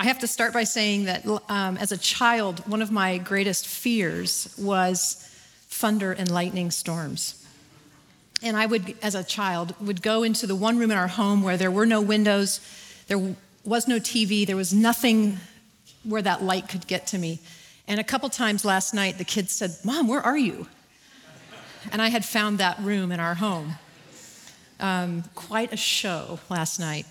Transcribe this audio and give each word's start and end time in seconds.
I 0.00 0.04
have 0.04 0.20
to 0.20 0.26
start 0.26 0.54
by 0.54 0.64
saying 0.64 1.04
that 1.04 1.26
um, 1.50 1.76
as 1.76 1.92
a 1.92 1.98
child, 1.98 2.66
one 2.66 2.80
of 2.80 2.90
my 2.90 3.18
greatest 3.18 3.66
fears 3.66 4.54
was 4.56 5.16
thunder 5.68 6.10
and 6.12 6.30
lightning 6.30 6.70
storms. 6.70 7.46
And 8.42 8.56
I 8.56 8.64
would, 8.64 8.96
as 9.02 9.14
a 9.14 9.22
child, 9.22 9.74
would 9.78 10.00
go 10.00 10.22
into 10.22 10.46
the 10.46 10.56
one 10.56 10.78
room 10.78 10.90
in 10.90 10.96
our 10.96 11.06
home 11.06 11.42
where 11.42 11.58
there 11.58 11.70
were 11.70 11.84
no 11.84 12.00
windows, 12.00 12.60
there 13.08 13.18
was 13.62 13.86
no 13.86 13.96
TV, 13.96 14.46
there 14.46 14.56
was 14.56 14.72
nothing 14.72 15.36
where 16.02 16.22
that 16.22 16.42
light 16.42 16.66
could 16.66 16.86
get 16.86 17.06
to 17.08 17.18
me. 17.18 17.38
And 17.86 18.00
a 18.00 18.04
couple 18.04 18.30
times 18.30 18.64
last 18.64 18.94
night, 18.94 19.18
the 19.18 19.24
kids 19.24 19.52
said, 19.52 19.76
Mom, 19.84 20.08
where 20.08 20.22
are 20.22 20.38
you? 20.38 20.66
And 21.92 22.00
I 22.00 22.08
had 22.08 22.24
found 22.24 22.56
that 22.56 22.80
room 22.80 23.12
in 23.12 23.20
our 23.20 23.34
home. 23.34 23.74
Um, 24.80 25.24
quite 25.34 25.74
a 25.74 25.76
show 25.76 26.40
last 26.48 26.80
night. 26.80 27.04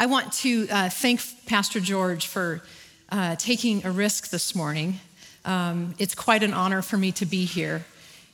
I 0.00 0.06
want 0.06 0.32
to 0.32 0.66
uh, 0.70 0.88
thank 0.88 1.20
Pastor 1.44 1.78
George 1.78 2.26
for 2.26 2.62
uh, 3.12 3.36
taking 3.36 3.84
a 3.84 3.90
risk 3.90 4.30
this 4.30 4.54
morning. 4.54 4.98
Um, 5.44 5.94
it's 5.98 6.14
quite 6.14 6.42
an 6.42 6.54
honor 6.54 6.80
for 6.80 6.96
me 6.96 7.12
to 7.12 7.26
be 7.26 7.44
here, 7.44 7.84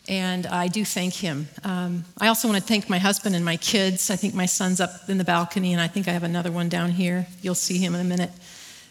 and 0.09 0.47
I 0.47 0.69
do 0.69 0.85
thank 0.85 1.15
him. 1.15 1.49
Um, 1.65 2.05
I 2.21 2.29
also 2.29 2.47
want 2.47 2.61
to 2.61 2.65
thank 2.65 2.89
my 2.89 2.99
husband 2.99 3.35
and 3.35 3.45
my 3.45 3.57
kids. 3.57 4.13
I 4.13 4.15
think 4.15 4.33
my 4.33 4.47
son's 4.47 4.81
up 4.81 5.11
in 5.11 5.19
the 5.19 5.25
balcony, 5.25 5.73
and 5.73 5.83
I 5.83 5.89
think 5.89 6.07
I 6.07 6.13
have 6.13 6.23
another 6.23 6.53
one 6.53 6.69
down 6.69 6.91
here. 6.93 7.27
You'll 7.43 7.57
see 7.57 7.79
him 7.79 7.97
in 7.97 8.01
a 8.01 8.05
minute. 8.05 8.31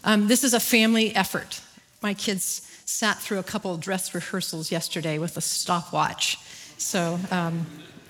Um, 0.04 0.28
this 0.28 0.44
is 0.44 0.52
a 0.52 0.60
family 0.60 1.16
effort. 1.16 1.62
My 2.02 2.12
kids 2.12 2.60
sat 2.84 3.18
through 3.18 3.38
a 3.38 3.42
couple 3.42 3.74
dress 3.78 4.14
rehearsals 4.14 4.70
yesterday 4.70 5.18
with 5.18 5.38
a 5.38 5.40
stopwatch, 5.40 6.36
so 6.76 7.18
um, 7.30 7.64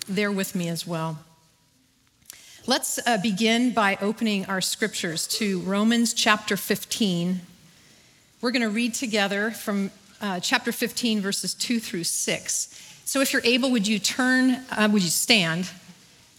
they're 0.08 0.32
with 0.32 0.56
me 0.56 0.66
as 0.66 0.84
well. 0.88 1.20
Let's 2.68 2.98
uh, 3.06 3.18
begin 3.18 3.70
by 3.70 3.96
opening 4.00 4.46
our 4.46 4.60
scriptures 4.60 5.28
to 5.38 5.60
Romans 5.60 6.12
chapter 6.12 6.56
15. 6.56 7.40
We're 8.40 8.50
going 8.50 8.62
to 8.62 8.68
read 8.68 8.92
together 8.92 9.52
from 9.52 9.92
uh, 10.20 10.40
chapter 10.40 10.72
15, 10.72 11.20
verses 11.20 11.54
2 11.54 11.78
through 11.78 12.02
6. 12.02 13.02
So 13.04 13.20
if 13.20 13.32
you're 13.32 13.44
able, 13.44 13.70
would 13.70 13.86
you 13.86 14.00
turn, 14.00 14.64
uh, 14.72 14.88
would 14.90 15.04
you 15.04 15.10
stand 15.10 15.70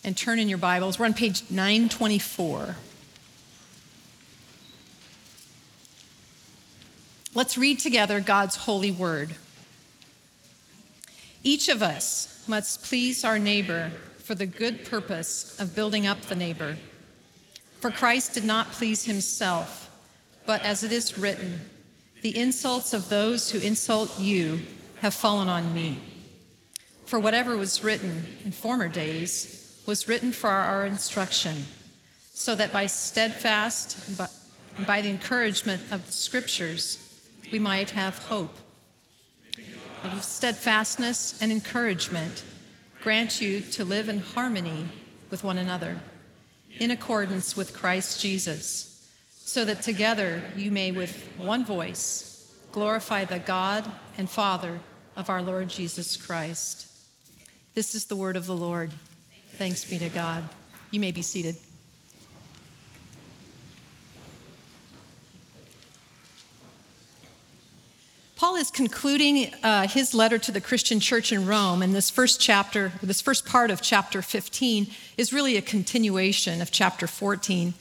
and 0.03 0.17
turn 0.17 0.37
in 0.37 0.49
your 0.49 0.57
Bibles? 0.57 0.99
We're 0.99 1.05
on 1.05 1.13
page 1.13 1.43
924. 1.49 2.75
Let's 7.35 7.57
read 7.57 7.79
together 7.79 8.19
God's 8.19 8.57
holy 8.57 8.91
word. 8.91 9.33
Each 11.41 11.69
of 11.69 11.81
us 11.81 12.43
must 12.49 12.83
please 12.83 13.23
our 13.23 13.39
neighbor 13.39 13.93
for 14.27 14.35
the 14.35 14.45
good 14.45 14.83
purpose 14.83 15.57
of 15.57 15.73
building 15.73 16.05
up 16.05 16.19
the 16.23 16.35
neighbor. 16.35 16.75
For 17.79 17.89
Christ 17.89 18.33
did 18.33 18.43
not 18.43 18.73
please 18.73 19.05
himself, 19.05 19.89
but 20.45 20.61
as 20.63 20.83
it 20.83 20.91
is 20.91 21.17
written, 21.17 21.61
the 22.23 22.37
insults 22.37 22.93
of 22.93 23.07
those 23.07 23.49
who 23.49 23.59
insult 23.59 24.19
you 24.19 24.59
have 24.99 25.13
fallen 25.13 25.47
on 25.47 25.73
me. 25.73 25.97
For 27.05 27.21
whatever 27.21 27.55
was 27.55 27.85
written 27.85 28.25
in 28.43 28.51
former 28.51 28.89
days 28.89 29.81
was 29.85 30.09
written 30.09 30.33
for 30.33 30.49
our 30.49 30.85
instruction, 30.85 31.63
so 32.33 32.53
that 32.53 32.73
by 32.73 32.87
steadfast, 32.87 33.97
by 34.85 34.99
the 34.99 35.09
encouragement 35.09 35.83
of 35.89 36.05
the 36.05 36.11
scriptures, 36.11 36.99
we 37.49 37.59
might 37.59 37.91
have 37.91 38.17
hope. 38.17 38.57
And 40.03 40.21
steadfastness 40.21 41.41
and 41.41 41.49
encouragement 41.49 42.43
grant 43.07 43.39
you 43.39 43.61
to 43.61 43.85
live 43.85 44.09
in 44.09 44.19
harmony 44.19 44.85
with 45.29 45.41
one 45.41 45.57
another, 45.57 45.97
in 46.77 46.91
accordance 46.91 47.55
with 47.55 47.73
Christ 47.73 48.19
Jesus, 48.19 49.09
so 49.29 49.63
that 49.63 49.81
together 49.81 50.43
you 50.57 50.71
may 50.71 50.91
with 50.91 51.25
one 51.37 51.63
voice 51.63 52.53
glorify 52.73 53.23
the 53.23 53.39
God 53.39 53.89
and 54.17 54.29
Father 54.29 54.77
of 55.15 55.29
our 55.29 55.41
Lord 55.41 55.69
Jesus 55.69 56.17
Christ. 56.17 56.87
This 57.75 57.95
is 57.95 58.03
the 58.07 58.15
word 58.17 58.35
of 58.35 58.45
the 58.45 58.57
Lord. 58.57 58.91
Thanks 59.53 59.85
be 59.85 59.97
to 59.99 60.09
God. 60.09 60.43
You 60.91 60.99
may 60.99 61.13
be 61.13 61.21
seated. 61.21 61.55
Paul 68.35 68.46
is 68.57 68.71
concluding 68.71 69.53
uh, 69.63 69.87
his 69.87 70.13
letter 70.13 70.37
to 70.39 70.51
the 70.51 70.61
Christian 70.61 70.99
church 70.99 71.31
in 71.31 71.45
Rome, 71.45 71.81
and 71.81 71.93
this 71.93 72.09
first 72.09 72.41
chapter, 72.41 72.91
this 73.01 73.21
first 73.21 73.45
part 73.45 73.69
of 73.69 73.81
chapter 73.81 74.21
15, 74.21 74.87
is 75.17 75.31
really 75.31 75.57
a 75.57 75.61
continuation 75.61 76.61
of 76.61 76.71
chapter 76.71 77.07
14, 77.07 77.75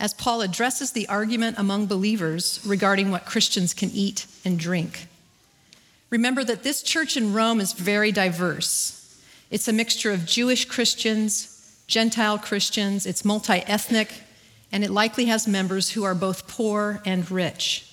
as 0.00 0.12
Paul 0.12 0.42
addresses 0.42 0.92
the 0.92 1.08
argument 1.08 1.58
among 1.58 1.86
believers 1.86 2.60
regarding 2.66 3.10
what 3.10 3.24
Christians 3.24 3.72
can 3.72 3.90
eat 3.92 4.26
and 4.44 4.58
drink. 4.58 5.06
Remember 6.10 6.42
that 6.44 6.62
this 6.62 6.82
church 6.82 7.16
in 7.16 7.32
Rome 7.32 7.60
is 7.60 7.72
very 7.72 8.12
diverse. 8.12 9.20
It's 9.50 9.68
a 9.68 9.72
mixture 9.72 10.10
of 10.10 10.26
Jewish 10.26 10.64
Christians, 10.64 11.82
Gentile 11.86 12.38
Christians, 12.38 13.06
it's 13.06 13.24
multi 13.24 13.60
ethnic, 13.66 14.12
and 14.72 14.82
it 14.82 14.90
likely 14.90 15.26
has 15.26 15.46
members 15.46 15.90
who 15.90 16.02
are 16.02 16.14
both 16.14 16.48
poor 16.48 17.00
and 17.04 17.30
rich. 17.30 17.85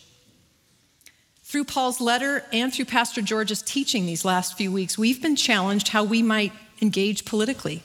Through 1.53 1.65
Paul's 1.65 2.01
letter 2.01 2.43
and 2.51 2.73
through 2.73 2.85
Pastor 2.85 3.21
George's 3.21 3.61
teaching 3.61 4.07
these 4.07 4.25
last 4.25 4.57
few 4.57 4.71
weeks, 4.71 4.97
we've 4.97 5.21
been 5.21 5.35
challenged 5.35 5.89
how 5.89 6.03
we 6.03 6.23
might 6.23 6.51
engage 6.81 7.25
politically 7.25 7.83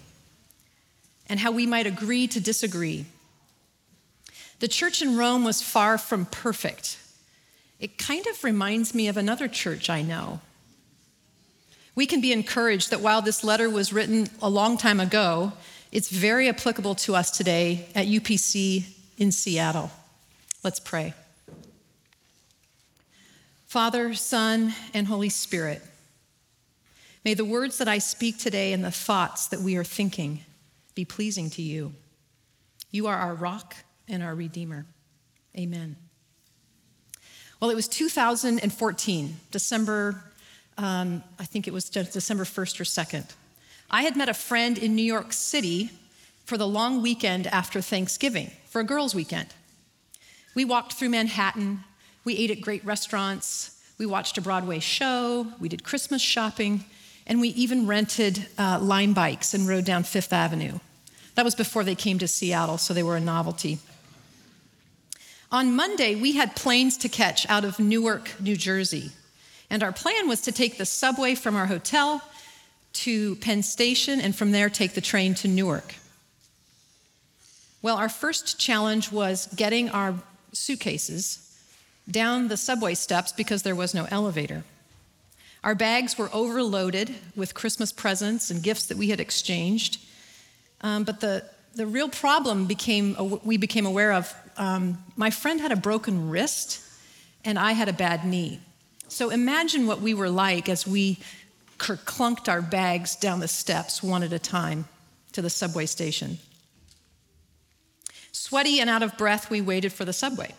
and 1.28 1.38
how 1.38 1.50
we 1.50 1.66
might 1.66 1.86
agree 1.86 2.26
to 2.28 2.40
disagree. 2.40 3.04
The 4.60 4.68
church 4.68 5.02
in 5.02 5.18
Rome 5.18 5.44
was 5.44 5.60
far 5.60 5.98
from 5.98 6.24
perfect. 6.24 6.98
It 7.78 7.98
kind 7.98 8.26
of 8.28 8.42
reminds 8.42 8.94
me 8.94 9.06
of 9.06 9.18
another 9.18 9.48
church 9.48 9.90
I 9.90 10.00
know. 10.00 10.40
We 11.94 12.06
can 12.06 12.22
be 12.22 12.32
encouraged 12.32 12.90
that 12.90 13.02
while 13.02 13.20
this 13.20 13.44
letter 13.44 13.68
was 13.68 13.92
written 13.92 14.30
a 14.40 14.48
long 14.48 14.78
time 14.78 14.98
ago, 14.98 15.52
it's 15.92 16.08
very 16.08 16.48
applicable 16.48 16.94
to 16.94 17.14
us 17.14 17.30
today 17.30 17.84
at 17.94 18.06
UPC 18.06 18.86
in 19.18 19.30
Seattle. 19.30 19.90
Let's 20.64 20.80
pray. 20.80 21.12
Father, 23.68 24.14
Son, 24.14 24.72
and 24.94 25.06
Holy 25.06 25.28
Spirit, 25.28 25.82
may 27.22 27.34
the 27.34 27.44
words 27.44 27.76
that 27.76 27.86
I 27.86 27.98
speak 27.98 28.38
today 28.38 28.72
and 28.72 28.82
the 28.82 28.90
thoughts 28.90 29.48
that 29.48 29.60
we 29.60 29.76
are 29.76 29.84
thinking 29.84 30.40
be 30.94 31.04
pleasing 31.04 31.50
to 31.50 31.60
you. 31.60 31.92
You 32.90 33.08
are 33.08 33.16
our 33.16 33.34
rock 33.34 33.76
and 34.08 34.22
our 34.22 34.34
Redeemer. 34.34 34.86
Amen. 35.54 35.96
Well, 37.60 37.68
it 37.68 37.74
was 37.74 37.88
2014, 37.88 39.36
December, 39.50 40.24
um, 40.78 41.22
I 41.38 41.44
think 41.44 41.68
it 41.68 41.74
was 41.74 41.90
December 41.90 42.44
1st 42.44 42.80
or 42.80 42.84
2nd. 42.84 43.34
I 43.90 44.00
had 44.00 44.16
met 44.16 44.30
a 44.30 44.34
friend 44.34 44.78
in 44.78 44.96
New 44.96 45.02
York 45.02 45.34
City 45.34 45.90
for 46.46 46.56
the 46.56 46.66
long 46.66 47.02
weekend 47.02 47.46
after 47.48 47.82
Thanksgiving, 47.82 48.50
for 48.70 48.80
a 48.80 48.84
girls' 48.84 49.14
weekend. 49.14 49.48
We 50.54 50.64
walked 50.64 50.94
through 50.94 51.10
Manhattan 51.10 51.84
we 52.28 52.36
ate 52.36 52.50
at 52.50 52.60
great 52.60 52.84
restaurants. 52.84 53.70
We 53.96 54.04
watched 54.04 54.36
a 54.36 54.42
Broadway 54.42 54.80
show. 54.80 55.46
We 55.58 55.70
did 55.70 55.82
Christmas 55.82 56.20
shopping. 56.20 56.84
And 57.26 57.40
we 57.40 57.48
even 57.48 57.86
rented 57.86 58.46
uh, 58.58 58.78
Lime 58.82 59.14
bikes 59.14 59.54
and 59.54 59.66
rode 59.66 59.86
down 59.86 60.02
Fifth 60.02 60.30
Avenue. 60.30 60.78
That 61.36 61.46
was 61.46 61.54
before 61.54 61.84
they 61.84 61.94
came 61.94 62.18
to 62.18 62.28
Seattle, 62.28 62.76
so 62.76 62.92
they 62.92 63.02
were 63.02 63.16
a 63.16 63.20
novelty. 63.20 63.78
On 65.50 65.74
Monday, 65.74 66.16
we 66.16 66.32
had 66.32 66.54
planes 66.54 66.98
to 66.98 67.08
catch 67.08 67.48
out 67.48 67.64
of 67.64 67.78
Newark, 67.78 68.38
New 68.38 68.58
Jersey. 68.58 69.10
And 69.70 69.82
our 69.82 69.92
plan 69.92 70.28
was 70.28 70.42
to 70.42 70.52
take 70.52 70.76
the 70.76 70.84
subway 70.84 71.34
from 71.34 71.56
our 71.56 71.64
hotel 71.64 72.20
to 73.04 73.36
Penn 73.36 73.62
Station 73.62 74.20
and 74.20 74.36
from 74.36 74.52
there 74.52 74.68
take 74.68 74.92
the 74.92 75.00
train 75.00 75.34
to 75.36 75.48
Newark. 75.48 75.94
Well, 77.80 77.96
our 77.96 78.10
first 78.10 78.60
challenge 78.60 79.10
was 79.10 79.46
getting 79.56 79.88
our 79.88 80.14
suitcases 80.52 81.46
down 82.10 82.48
the 82.48 82.56
subway 82.56 82.94
steps 82.94 83.32
because 83.32 83.62
there 83.62 83.74
was 83.74 83.94
no 83.94 84.06
elevator. 84.10 84.64
Our 85.64 85.74
bags 85.74 86.16
were 86.16 86.30
overloaded 86.32 87.14
with 87.34 87.54
Christmas 87.54 87.92
presents 87.92 88.50
and 88.50 88.62
gifts 88.62 88.86
that 88.86 88.96
we 88.96 89.08
had 89.08 89.20
exchanged. 89.20 89.98
Um, 90.80 91.04
but 91.04 91.20
the, 91.20 91.44
the 91.74 91.86
real 91.86 92.08
problem 92.08 92.66
became, 92.66 93.40
we 93.44 93.56
became 93.56 93.84
aware 93.84 94.12
of 94.12 94.32
um, 94.56 94.98
my 95.16 95.30
friend 95.30 95.60
had 95.60 95.72
a 95.72 95.76
broken 95.76 96.30
wrist 96.30 96.82
and 97.44 97.58
I 97.58 97.72
had 97.72 97.88
a 97.88 97.92
bad 97.92 98.24
knee. 98.24 98.60
So 99.08 99.30
imagine 99.30 99.86
what 99.86 100.00
we 100.00 100.14
were 100.14 100.28
like 100.28 100.68
as 100.68 100.86
we 100.86 101.18
clunked 101.78 102.48
our 102.48 102.60
bags 102.60 103.16
down 103.16 103.40
the 103.40 103.48
steps 103.48 104.02
one 104.02 104.22
at 104.22 104.32
a 104.32 104.38
time 104.38 104.86
to 105.32 105.42
the 105.42 105.50
subway 105.50 105.86
station. 105.86 106.38
Sweaty 108.32 108.80
and 108.80 108.90
out 108.90 109.02
of 109.02 109.16
breath, 109.16 109.50
we 109.50 109.60
waited 109.60 109.92
for 109.92 110.04
the 110.04 110.12
subway. 110.12 110.54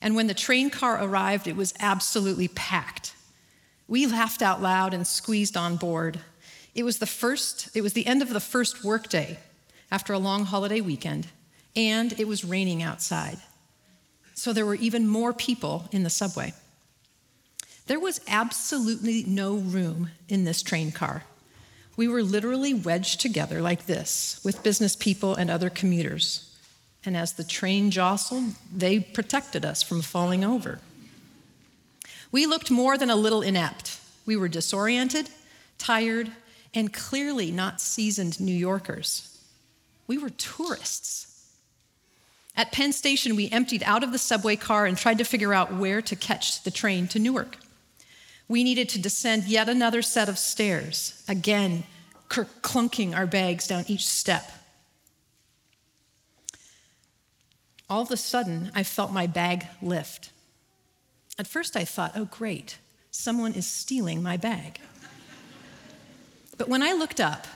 And 0.00 0.14
when 0.14 0.26
the 0.26 0.34
train 0.34 0.70
car 0.70 1.02
arrived, 1.02 1.46
it 1.46 1.56
was 1.56 1.74
absolutely 1.80 2.48
packed. 2.48 3.14
We 3.88 4.06
laughed 4.06 4.42
out 4.42 4.62
loud 4.62 4.92
and 4.92 5.06
squeezed 5.06 5.56
on 5.56 5.76
board. 5.76 6.20
It 6.74 6.84
was 6.84 6.98
the 6.98 7.06
first, 7.06 7.70
it 7.74 7.82
was 7.82 7.94
the 7.94 8.06
end 8.06 8.22
of 8.22 8.30
the 8.30 8.40
first 8.40 8.84
workday 8.84 9.38
after 9.90 10.12
a 10.12 10.18
long 10.18 10.44
holiday 10.44 10.80
weekend, 10.80 11.28
and 11.74 12.18
it 12.18 12.26
was 12.26 12.44
raining 12.44 12.82
outside. 12.82 13.38
so 14.34 14.52
there 14.52 14.66
were 14.66 14.74
even 14.74 15.08
more 15.08 15.32
people 15.32 15.88
in 15.92 16.02
the 16.02 16.10
subway. 16.10 16.52
There 17.86 18.00
was 18.00 18.20
absolutely 18.28 19.24
no 19.26 19.54
room 19.54 20.10
in 20.28 20.44
this 20.44 20.62
train 20.62 20.92
car. 20.92 21.22
We 21.96 22.08
were 22.08 22.22
literally 22.22 22.74
wedged 22.74 23.20
together 23.20 23.62
like 23.62 23.86
this 23.86 24.40
with 24.44 24.62
business 24.62 24.94
people 24.94 25.34
and 25.34 25.50
other 25.50 25.70
commuters. 25.70 26.54
And 27.04 27.16
as 27.16 27.34
the 27.34 27.44
train 27.44 27.90
jostled, 27.90 28.54
they 28.74 28.98
protected 28.98 29.64
us 29.64 29.82
from 29.82 30.02
falling 30.02 30.44
over. 30.44 30.80
We 32.32 32.46
looked 32.46 32.70
more 32.70 32.98
than 32.98 33.10
a 33.10 33.16
little 33.16 33.42
inept. 33.42 34.00
We 34.26 34.36
were 34.36 34.48
disoriented, 34.48 35.30
tired, 35.78 36.32
and 36.74 36.92
clearly 36.92 37.50
not 37.50 37.80
seasoned 37.80 38.40
New 38.40 38.54
Yorkers. 38.54 39.38
We 40.06 40.18
were 40.18 40.30
tourists. 40.30 41.26
At 42.56 42.72
Penn 42.72 42.92
Station, 42.92 43.36
we 43.36 43.50
emptied 43.50 43.82
out 43.84 44.02
of 44.02 44.12
the 44.12 44.18
subway 44.18 44.56
car 44.56 44.86
and 44.86 44.96
tried 44.96 45.18
to 45.18 45.24
figure 45.24 45.54
out 45.54 45.74
where 45.74 46.00
to 46.02 46.16
catch 46.16 46.62
the 46.62 46.70
train 46.70 47.06
to 47.08 47.18
Newark. 47.18 47.58
We 48.48 48.64
needed 48.64 48.88
to 48.90 48.98
descend 49.00 49.44
yet 49.44 49.68
another 49.68 50.02
set 50.02 50.28
of 50.28 50.38
stairs, 50.38 51.22
again, 51.28 51.84
clunking 52.28 53.14
our 53.16 53.26
bags 53.26 53.66
down 53.66 53.84
each 53.88 54.06
step. 54.06 54.50
All 57.88 58.02
of 58.02 58.10
a 58.10 58.16
sudden, 58.16 58.70
I 58.74 58.82
felt 58.82 59.12
my 59.12 59.26
bag 59.26 59.66
lift. 59.80 60.30
At 61.38 61.46
first, 61.46 61.76
I 61.76 61.84
thought, 61.84 62.12
oh, 62.16 62.24
great, 62.24 62.78
someone 63.10 63.54
is 63.54 63.66
stealing 63.66 64.22
my 64.22 64.36
bag. 64.36 64.80
but 66.58 66.68
when 66.68 66.82
I 66.82 66.92
looked 66.92 67.20
up, 67.20 67.46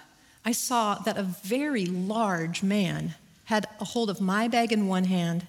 I 0.44 0.52
saw 0.52 0.96
that 0.96 1.18
a 1.18 1.22
very 1.22 1.86
large 1.86 2.62
man 2.62 3.14
had 3.44 3.66
a 3.80 3.84
hold 3.84 4.10
of 4.10 4.20
my 4.20 4.48
bag 4.48 4.72
in 4.72 4.86
one 4.86 5.04
hand 5.04 5.46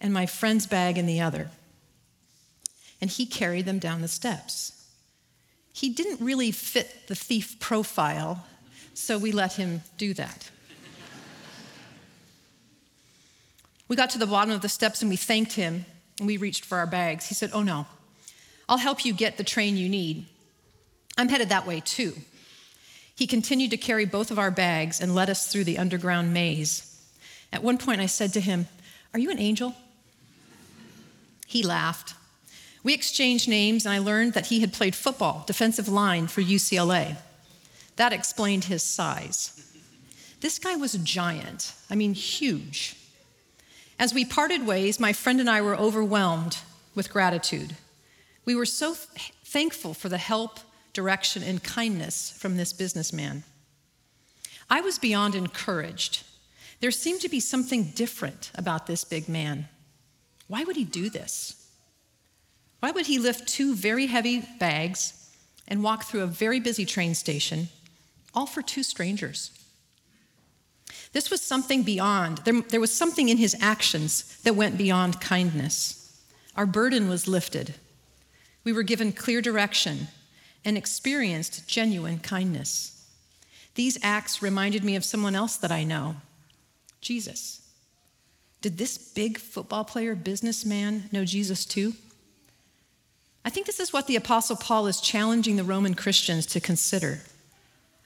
and 0.00 0.12
my 0.12 0.26
friend's 0.26 0.66
bag 0.66 0.98
in 0.98 1.06
the 1.06 1.20
other. 1.20 1.50
And 3.00 3.10
he 3.10 3.24
carried 3.24 3.64
them 3.64 3.78
down 3.78 4.02
the 4.02 4.08
steps. 4.08 4.72
He 5.72 5.88
didn't 5.88 6.24
really 6.24 6.50
fit 6.50 7.08
the 7.08 7.14
thief 7.14 7.58
profile, 7.58 8.44
so 8.92 9.16
we 9.16 9.32
let 9.32 9.54
him 9.54 9.82
do 9.96 10.12
that. 10.14 10.50
We 13.90 13.96
got 13.96 14.08
to 14.10 14.18
the 14.18 14.26
bottom 14.26 14.54
of 14.54 14.60
the 14.60 14.68
steps 14.68 15.02
and 15.02 15.10
we 15.10 15.16
thanked 15.16 15.54
him 15.54 15.84
and 16.20 16.26
we 16.28 16.36
reached 16.36 16.64
for 16.64 16.78
our 16.78 16.86
bags. 16.86 17.26
He 17.26 17.34
said, 17.34 17.50
Oh 17.52 17.64
no, 17.64 17.86
I'll 18.68 18.78
help 18.78 19.04
you 19.04 19.12
get 19.12 19.36
the 19.36 19.42
train 19.42 19.76
you 19.76 19.88
need. 19.88 20.26
I'm 21.18 21.28
headed 21.28 21.48
that 21.48 21.66
way 21.66 21.80
too. 21.80 22.14
He 23.16 23.26
continued 23.26 23.72
to 23.72 23.76
carry 23.76 24.04
both 24.04 24.30
of 24.30 24.38
our 24.38 24.52
bags 24.52 25.00
and 25.00 25.12
led 25.12 25.28
us 25.28 25.50
through 25.50 25.64
the 25.64 25.76
underground 25.76 26.32
maze. 26.32 27.04
At 27.52 27.64
one 27.64 27.78
point, 27.78 28.00
I 28.00 28.06
said 28.06 28.32
to 28.34 28.40
him, 28.40 28.68
Are 29.12 29.18
you 29.18 29.28
an 29.28 29.40
angel? 29.40 29.74
He 31.48 31.64
laughed. 31.64 32.14
We 32.84 32.94
exchanged 32.94 33.48
names, 33.48 33.84
and 33.84 33.92
I 33.92 33.98
learned 33.98 34.34
that 34.34 34.46
he 34.46 34.60
had 34.60 34.72
played 34.72 34.94
football, 34.94 35.42
defensive 35.48 35.88
line 35.88 36.28
for 36.28 36.42
UCLA. 36.42 37.16
That 37.96 38.12
explained 38.12 38.64
his 38.64 38.84
size. 38.84 39.74
This 40.40 40.60
guy 40.60 40.76
was 40.76 40.94
a 40.94 40.98
giant, 40.98 41.74
I 41.90 41.96
mean, 41.96 42.14
huge. 42.14 42.94
As 44.00 44.14
we 44.14 44.24
parted 44.24 44.66
ways, 44.66 44.98
my 44.98 45.12
friend 45.12 45.40
and 45.40 45.50
I 45.50 45.60
were 45.60 45.76
overwhelmed 45.76 46.56
with 46.94 47.12
gratitude. 47.12 47.76
We 48.46 48.54
were 48.54 48.64
so 48.64 48.94
th- 48.94 49.34
thankful 49.44 49.92
for 49.92 50.08
the 50.08 50.16
help, 50.16 50.58
direction, 50.94 51.42
and 51.42 51.62
kindness 51.62 52.30
from 52.38 52.56
this 52.56 52.72
businessman. 52.72 53.44
I 54.70 54.80
was 54.80 54.98
beyond 54.98 55.34
encouraged 55.34 56.24
there 56.80 56.90
seemed 56.90 57.20
to 57.20 57.28
be 57.28 57.40
something 57.40 57.92
different 57.94 58.50
about 58.54 58.86
this 58.86 59.04
big 59.04 59.28
man. 59.28 59.68
Why 60.48 60.64
would 60.64 60.76
he 60.76 60.84
do 60.84 61.10
this? 61.10 61.54
Why 62.78 62.90
would 62.90 63.04
he 63.04 63.18
lift 63.18 63.46
two 63.46 63.74
very 63.74 64.06
heavy 64.06 64.42
bags 64.58 65.30
and 65.68 65.82
walk 65.82 66.04
through 66.04 66.22
a 66.22 66.26
very 66.26 66.58
busy 66.58 66.86
train 66.86 67.14
station, 67.14 67.68
all 68.32 68.46
for 68.46 68.62
two 68.62 68.82
strangers? 68.82 69.59
This 71.12 71.30
was 71.30 71.40
something 71.42 71.82
beyond. 71.82 72.38
There, 72.38 72.60
there, 72.62 72.80
was 72.80 72.92
something 72.92 73.28
in 73.28 73.36
his 73.36 73.56
actions 73.60 74.40
that 74.42 74.54
went 74.54 74.78
beyond 74.78 75.20
kindness. 75.20 76.20
Our 76.56 76.66
burden 76.66 77.08
was 77.08 77.28
lifted. 77.28 77.74
We 78.64 78.72
were 78.72 78.82
given 78.82 79.12
clear 79.12 79.40
direction 79.40 80.08
and 80.64 80.76
experienced 80.76 81.68
genuine 81.68 82.18
kindness. 82.18 83.06
These 83.74 83.98
acts 84.02 84.42
reminded 84.42 84.84
me 84.84 84.96
of 84.96 85.04
someone 85.04 85.34
else 85.34 85.56
that 85.56 85.72
I 85.72 85.84
know, 85.84 86.16
Jesus. 87.00 87.60
Did 88.60 88.76
this 88.76 88.98
big 88.98 89.38
football 89.38 89.84
player, 89.84 90.14
businessman, 90.14 91.08
know 91.12 91.24
Jesus 91.24 91.64
too? 91.64 91.94
I 93.44 93.50
think 93.50 93.66
this 93.66 93.80
is 93.80 93.92
what 93.92 94.06
the 94.06 94.16
Apostle 94.16 94.56
Paul 94.56 94.86
is 94.86 95.00
challenging 95.00 95.56
the 95.56 95.64
Roman 95.64 95.94
Christians 95.94 96.46
to 96.46 96.60
consider 96.60 97.20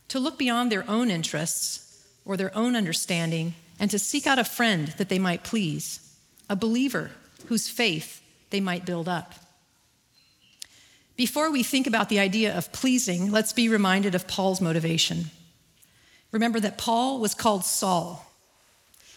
to 0.08 0.20
look 0.20 0.38
beyond 0.38 0.70
their 0.70 0.88
own 0.88 1.10
interests 1.10 1.83
or 2.24 2.36
their 2.36 2.56
own 2.56 2.74
understanding 2.76 3.54
and 3.78 3.90
to 3.90 3.98
seek 3.98 4.26
out 4.26 4.38
a 4.38 4.44
friend 4.44 4.88
that 4.98 5.08
they 5.08 5.18
might 5.18 5.44
please, 5.44 6.00
a 6.48 6.56
believer 6.56 7.10
whose 7.46 7.68
faith 7.68 8.22
they 8.50 8.60
might 8.60 8.86
build 8.86 9.08
up. 9.08 9.34
Before 11.16 11.50
we 11.50 11.62
think 11.62 11.86
about 11.86 12.08
the 12.08 12.18
idea 12.18 12.56
of 12.56 12.72
pleasing, 12.72 13.30
let's 13.30 13.52
be 13.52 13.68
reminded 13.68 14.14
of 14.14 14.26
Paul's 14.26 14.60
motivation. 14.60 15.30
Remember 16.32 16.58
that 16.58 16.78
Paul 16.78 17.20
was 17.20 17.34
called 17.34 17.64
Saul 17.64 18.26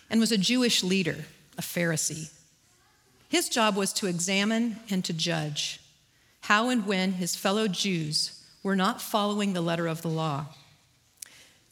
and 0.09 0.19
was 0.19 0.31
a 0.31 0.37
Jewish 0.37 0.83
leader, 0.83 1.25
a 1.57 1.61
Pharisee. 1.61 2.31
His 3.29 3.49
job 3.49 3.75
was 3.75 3.91
to 3.93 4.07
examine 4.07 4.77
and 4.89 5.03
to 5.05 5.13
judge 5.13 5.79
how 6.41 6.69
and 6.69 6.85
when 6.85 7.13
his 7.13 7.35
fellow 7.35 7.67
Jews 7.67 8.41
were 8.63 8.75
not 8.75 9.01
following 9.01 9.53
the 9.53 9.61
letter 9.61 9.87
of 9.87 10.01
the 10.01 10.07
law. 10.07 10.45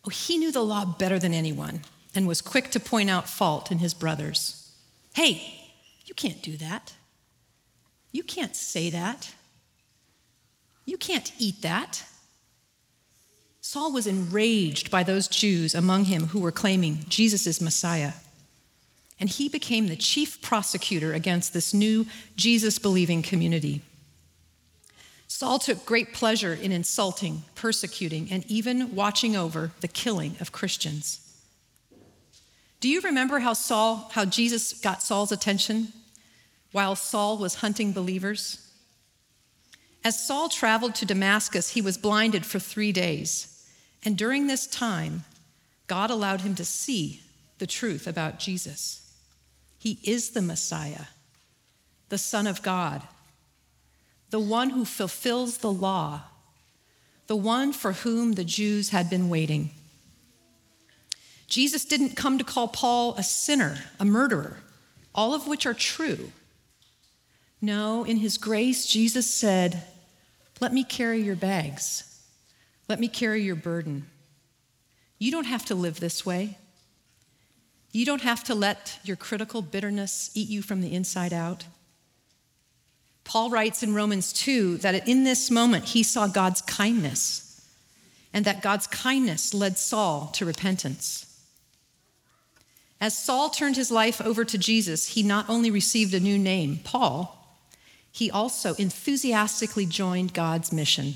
Oh, 0.06 0.10
he 0.10 0.38
knew 0.38 0.52
the 0.52 0.64
law 0.64 0.86
better 0.86 1.18
than 1.18 1.34
anyone 1.34 1.82
and 2.14 2.28
was 2.28 2.42
quick 2.42 2.72
to 2.72 2.80
point 2.80 3.10
out 3.10 3.28
fault 3.28 3.72
in 3.72 3.80
his 3.80 3.94
brothers. 3.94 4.72
Hey, 5.14 5.72
you 6.06 6.14
can't 6.14 6.42
do 6.42 6.58
that. 6.58 6.94
You 8.12 8.24
can't 8.24 8.56
say 8.56 8.90
that. 8.90 9.34
You 10.86 10.98
can't 10.98 11.32
eat 11.40 11.62
that. 11.64 12.04
Saul 13.62 13.92
was 13.92 14.06
enraged 14.06 14.92
by 14.92 15.02
those 15.02 15.28
Jews 15.28 15.74
among 15.74 16.06
him 16.06 16.28
who 16.28 16.40
were 16.40 16.52
claiming 16.52 17.00
Jesus 17.10 17.48
is 17.48 17.60
Messiah. 17.60 18.14
And 19.20 19.30
he 19.30 19.50
became 19.50 19.88
the 19.88 19.96
chief 19.96 20.42
prosecutor 20.42 21.14
against 21.14 21.54
this 21.54 21.74
new 21.74 22.06
Jesus 22.36 22.78
believing 22.78 23.24
community. 23.24 23.82
Saul 25.28 25.60
took 25.60 25.86
great 25.86 26.14
pleasure 26.14 26.54
in 26.54 26.72
insulting, 26.72 27.44
persecuting, 27.56 28.32
and 28.32 28.46
even 28.50 28.96
watching 28.96 29.36
over 29.36 29.72
the 29.82 29.88
killing 29.88 30.36
of 30.40 30.52
Christians. 30.52 31.20
Do 32.80 32.90
you 32.90 33.02
remember 33.02 33.40
how 33.40 33.54
Saul, 33.54 34.10
how 34.14 34.26
Jesus 34.26 34.74
got 34.74 35.02
Saul's 35.02 35.32
attention 35.32 35.88
while 36.72 36.96
Saul 36.96 37.38
was 37.38 37.56
hunting 37.56 37.94
believers? 37.94 38.72
As 40.04 40.24
Saul 40.24 40.50
traveled 40.50 40.94
to 40.96 41.06
Damascus, 41.06 41.70
he 41.70 41.82
was 41.82 41.98
blinded 41.98 42.46
for 42.46 42.60
three 42.60 42.92
days. 42.92 43.68
And 44.04 44.16
during 44.16 44.46
this 44.46 44.68
time, 44.68 45.24
God 45.88 46.12
allowed 46.12 46.42
him 46.42 46.54
to 46.56 46.66
see 46.66 47.22
the 47.58 47.66
truth 47.66 48.06
about 48.06 48.38
Jesus. 48.38 49.12
He 49.80 50.00
is 50.04 50.32
the 50.32 50.44
Messiah, 50.44 51.06
the 52.10 52.20
Son 52.20 52.46
of 52.46 52.62
God, 52.62 53.02
the 54.30 54.40
one 54.40 54.72
who 54.72 54.86
fulfills 54.86 55.60
the 55.60 55.72
law, 55.72 56.22
the 57.28 57.36
one 57.36 57.74
for 57.74 57.94
whom 57.94 58.34
the 58.34 58.44
Jews 58.44 58.90
had 58.90 59.10
been 59.10 59.30
waiting. 59.30 59.72
Jesus 61.48 61.86
didn't 61.86 62.16
come 62.16 62.38
to 62.38 62.44
call 62.44 62.68
Paul 62.68 63.16
a 63.16 63.24
sinner, 63.24 63.78
a 64.00 64.06
murderer, 64.06 64.58
all 65.14 65.34
of 65.34 65.48
which 65.48 65.66
are 65.66 65.74
true. 65.74 66.32
No, 67.62 68.04
in 68.04 68.18
his 68.18 68.38
grace, 68.38 68.86
Jesus 68.86 69.30
said, 69.32 69.84
Let 70.60 70.74
me 70.74 70.84
carry 70.84 71.22
your 71.22 71.36
bags. 71.36 72.22
Let 72.88 73.00
me 73.00 73.08
carry 73.08 73.42
your 73.42 73.56
burden. 73.56 74.06
You 75.18 75.32
don't 75.32 75.46
have 75.46 75.66
to 75.66 75.76
live 75.76 76.00
this 76.00 76.26
way. 76.26 76.58
You 77.92 78.06
don't 78.06 78.22
have 78.22 78.44
to 78.46 78.56
let 78.56 79.00
your 79.04 79.16
critical 79.16 79.62
bitterness 79.62 80.30
eat 80.34 80.50
you 80.50 80.62
from 80.62 80.82
the 80.82 80.94
inside 80.94 81.32
out. 81.32 81.66
Paul 83.26 83.50
writes 83.50 83.84
in 83.84 83.94
Romans 83.94 84.32
2 84.32 84.78
that 84.78 85.08
in 85.08 85.26
this 85.26 85.52
moment 85.52 85.86
he 85.86 86.04
saw 86.04 86.28
God's 86.28 86.62
kindness, 86.62 87.62
and 88.34 88.46
that 88.46 88.62
God's 88.62 88.88
kindness 88.88 89.54
led 89.54 89.78
Saul 89.78 90.28
to 90.34 90.46
repentance. 90.46 91.26
As 93.02 93.18
Saul 93.18 93.50
turned 93.50 93.76
his 93.76 93.92
life 93.92 94.22
over 94.22 94.46
to 94.46 94.58
Jesus, 94.58 95.10
he 95.10 95.24
not 95.24 95.50
only 95.50 95.70
received 95.70 96.14
a 96.14 96.20
new 96.20 96.38
name, 96.38 96.80
Paul, 96.84 97.60
he 98.12 98.32
also 98.32 98.74
enthusiastically 98.76 99.86
joined 99.86 100.34
God's 100.34 100.72
mission. 100.72 101.16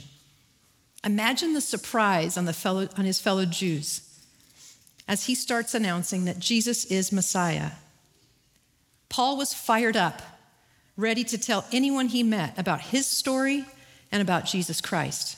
Imagine 1.06 1.54
the 1.54 1.62
surprise 1.62 2.38
on, 2.38 2.44
the 2.44 2.54
fellow, 2.54 2.90
on 2.98 3.06
his 3.06 3.22
fellow 3.22 3.46
Jews 3.46 4.02
as 5.08 5.26
he 5.26 5.36
starts 5.36 5.74
announcing 5.74 6.26
that 6.26 6.40
Jesus 6.40 6.86
is 6.86 7.12
Messiah. 7.12 7.72
Paul 9.08 9.38
was 9.38 9.54
fired 9.54 9.96
up 9.96 10.22
ready 11.00 11.24
to 11.24 11.38
tell 11.38 11.66
anyone 11.72 12.08
he 12.08 12.24
met 12.24 12.58
about 12.60 12.82
his 12.82 13.08
story 13.08 13.66
and 14.12 14.22
about 14.22 14.46
Jesus 14.46 14.82
Christ. 14.82 15.38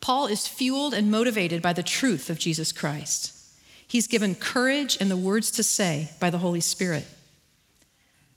Paul 0.00 0.28
is 0.28 0.46
fueled 0.46 0.94
and 0.94 1.10
motivated 1.10 1.60
by 1.60 1.72
the 1.72 1.82
truth 1.82 2.30
of 2.30 2.38
Jesus 2.38 2.70
Christ. 2.70 3.34
He's 3.86 4.06
given 4.06 4.34
courage 4.34 4.96
and 5.00 5.10
the 5.10 5.16
words 5.16 5.50
to 5.52 5.62
say 5.62 6.10
by 6.20 6.30
the 6.30 6.38
Holy 6.38 6.60
Spirit. 6.60 7.06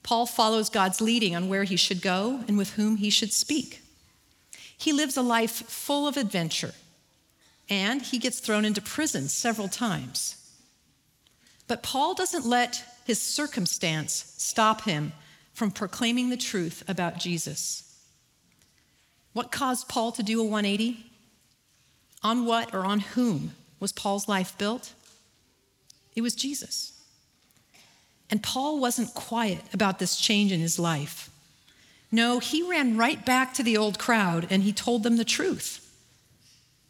Paul 0.01 0.25
follows 0.25 0.69
God's 0.69 0.99
leading 0.99 1.35
on 1.35 1.47
where 1.47 1.63
he 1.63 1.75
should 1.75 2.01
go 2.01 2.43
and 2.47 2.57
with 2.57 2.73
whom 2.73 2.97
he 2.97 3.11
should 3.11 3.31
speak. 3.31 3.81
He 4.75 4.91
lives 4.91 5.15
a 5.15 5.21
life 5.21 5.51
full 5.51 6.07
of 6.07 6.17
adventure, 6.17 6.73
and 7.69 8.01
he 8.01 8.17
gets 8.17 8.39
thrown 8.39 8.65
into 8.65 8.81
prison 8.81 9.27
several 9.27 9.67
times. 9.67 10.37
But 11.67 11.83
Paul 11.83 12.15
doesn't 12.15 12.47
let 12.47 12.83
his 13.05 13.21
circumstance 13.21 14.33
stop 14.37 14.81
him 14.81 15.13
from 15.53 15.71
proclaiming 15.71 16.29
the 16.29 16.37
truth 16.37 16.83
about 16.87 17.19
Jesus. 17.19 17.87
What 19.33 19.51
caused 19.51 19.87
Paul 19.87 20.11
to 20.13 20.23
do 20.23 20.39
a 20.39 20.43
180? 20.43 21.05
On 22.23 22.45
what 22.45 22.73
or 22.73 22.85
on 22.85 22.99
whom 22.99 23.53
was 23.79 23.91
Paul's 23.91 24.27
life 24.27 24.57
built? 24.57 24.93
It 26.15 26.21
was 26.21 26.35
Jesus. 26.35 27.01
And 28.29 28.43
Paul 28.43 28.79
wasn't 28.79 29.13
quiet 29.13 29.61
about 29.73 29.99
this 29.99 30.15
change 30.15 30.51
in 30.51 30.59
his 30.59 30.79
life. 30.79 31.29
No, 32.11 32.39
he 32.39 32.61
ran 32.61 32.97
right 32.97 33.25
back 33.25 33.53
to 33.55 33.63
the 33.63 33.77
old 33.77 33.97
crowd 33.97 34.47
and 34.49 34.63
he 34.63 34.73
told 34.73 35.03
them 35.03 35.17
the 35.17 35.25
truth. 35.25 35.77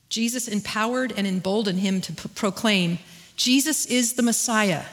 Jesus 0.10 0.48
empowered 0.48 1.13
and 1.15 1.25
emboldened 1.25 1.80
him 1.80 2.01
to 2.01 2.13
p- 2.13 2.30
proclaim 2.36 3.00
Jesus 3.38 3.86
is 3.86 4.13
the 4.13 4.24
Messiah. 4.24 4.84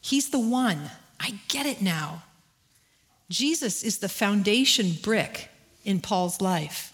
He's 0.00 0.30
the 0.30 0.38
one. 0.38 0.90
I 1.20 1.38
get 1.48 1.64
it 1.64 1.80
now. 1.80 2.24
Jesus 3.28 3.82
is 3.82 3.98
the 3.98 4.08
foundation 4.08 4.92
brick 5.02 5.48
in 5.84 6.00
Paul's 6.00 6.40
life. 6.40 6.92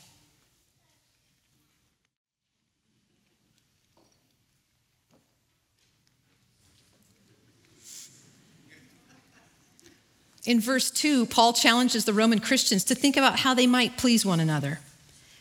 In 10.49 10.61
verse 10.61 10.91
2, 10.91 11.27
Paul 11.27 11.53
challenges 11.53 12.07
the 12.07 12.15
Roman 12.15 12.39
Christians 12.39 12.83
to 12.85 12.95
think 12.95 13.19
about 13.19 13.41
how 13.41 13.53
they 13.53 13.67
might 13.67 13.99
please 13.99 14.25
one 14.25 14.41
another, 14.41 14.81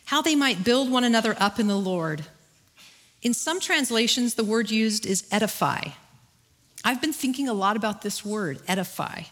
how 0.04 0.22
they 0.22 0.36
might 0.36 0.66
build 0.66 0.92
one 0.92 1.06
another 1.06 1.34
up 1.40 1.60
in 1.60 1.68
the 1.68 1.78
Lord. 1.78 2.26
In 3.22 3.34
some 3.34 3.62
translations, 3.62 4.36
the 4.36 4.44
word 4.44 4.70
used 4.70 5.06
is 5.06 5.26
edify. 5.32 5.92
I've 6.84 7.00
been 7.00 7.14
thinking 7.14 7.48
a 7.48 7.54
lot 7.54 7.78
about 7.78 8.02
this 8.02 8.26
word, 8.26 8.60
edify. 8.68 9.24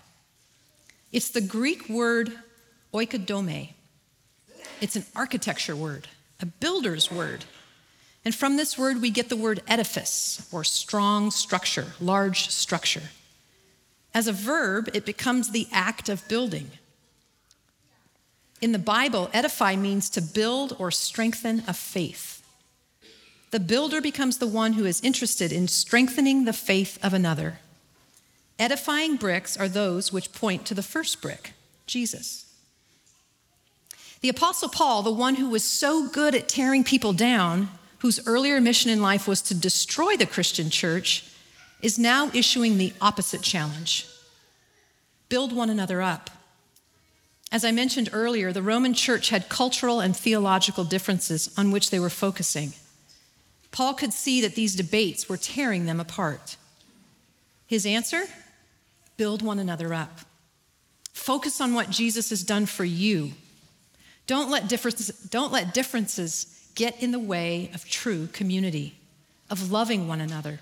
It's 1.15 1.29
the 1.29 1.39
Greek 1.39 1.87
word 1.87 2.37
oikodome. 2.93 3.69
It's 4.81 4.97
an 4.97 5.05
architecture 5.15 5.73
word, 5.73 6.09
a 6.41 6.45
builder's 6.45 7.09
word. 7.09 7.45
And 8.25 8.35
from 8.35 8.57
this 8.57 8.77
word, 8.77 9.01
we 9.01 9.11
get 9.11 9.29
the 9.29 9.37
word 9.37 9.61
edifice, 9.65 10.45
or 10.51 10.65
strong 10.65 11.31
structure, 11.31 11.93
large 12.01 12.49
structure. 12.49 13.03
As 14.13 14.27
a 14.27 14.33
verb, 14.33 14.89
it 14.93 15.05
becomes 15.05 15.51
the 15.51 15.69
act 15.71 16.09
of 16.09 16.27
building. 16.27 16.71
In 18.59 18.73
the 18.73 18.77
Bible, 18.77 19.29
edify 19.31 19.77
means 19.77 20.09
to 20.09 20.21
build 20.21 20.75
or 20.77 20.91
strengthen 20.91 21.63
a 21.65 21.73
faith. 21.73 22.43
The 23.51 23.61
builder 23.61 24.01
becomes 24.01 24.39
the 24.39 24.47
one 24.47 24.73
who 24.73 24.83
is 24.83 24.99
interested 24.99 25.53
in 25.53 25.69
strengthening 25.69 26.43
the 26.43 26.51
faith 26.51 26.99
of 27.01 27.13
another. 27.13 27.59
Edifying 28.57 29.17
bricks 29.17 29.57
are 29.57 29.67
those 29.67 30.13
which 30.13 30.31
point 30.31 30.65
to 30.65 30.73
the 30.73 30.83
first 30.83 31.21
brick, 31.21 31.53
Jesus. 31.87 32.45
The 34.21 34.29
Apostle 34.29 34.69
Paul, 34.69 35.03
the 35.03 35.11
one 35.11 35.35
who 35.35 35.49
was 35.49 35.63
so 35.63 36.07
good 36.07 36.33
at 36.33 36.47
tearing 36.47 36.83
people 36.83 37.13
down, 37.13 37.69
whose 37.99 38.25
earlier 38.27 38.61
mission 38.61 38.89
in 38.89 39.01
life 39.01 39.27
was 39.27 39.41
to 39.43 39.53
destroy 39.53 40.15
the 40.15 40.25
Christian 40.25 40.69
church, 40.69 41.31
is 41.81 41.99
now 41.99 42.31
issuing 42.33 42.77
the 42.77 42.93
opposite 43.01 43.41
challenge 43.41 44.07
build 45.27 45.51
one 45.51 45.71
another 45.71 46.01
up. 46.01 46.29
As 47.51 47.65
I 47.65 47.71
mentioned 47.71 48.09
earlier, 48.13 48.53
the 48.53 48.61
Roman 48.61 48.93
church 48.93 49.29
had 49.29 49.49
cultural 49.49 49.99
and 49.99 50.15
theological 50.15 50.83
differences 50.83 51.53
on 51.57 51.71
which 51.71 51.89
they 51.89 51.99
were 51.99 52.09
focusing. 52.09 52.73
Paul 53.71 53.95
could 53.95 54.13
see 54.13 54.39
that 54.41 54.55
these 54.55 54.75
debates 54.75 55.27
were 55.27 55.37
tearing 55.37 55.85
them 55.85 55.99
apart. 55.99 56.57
His 57.67 57.85
answer? 57.85 58.23
Build 59.17 59.41
one 59.41 59.59
another 59.59 59.93
up. 59.93 60.19
Focus 61.13 61.61
on 61.61 61.73
what 61.73 61.89
Jesus 61.89 62.29
has 62.29 62.43
done 62.43 62.65
for 62.65 62.83
you. 62.83 63.31
Don't 64.27 64.49
let 64.49 64.67
differences, 64.67 65.09
don't 65.29 65.51
let 65.51 65.73
differences 65.73 66.69
get 66.75 67.01
in 67.01 67.11
the 67.11 67.19
way 67.19 67.69
of 67.73 67.89
true 67.89 68.27
community, 68.27 68.95
of 69.49 69.71
loving 69.71 70.07
one 70.07 70.19
another. 70.19 70.59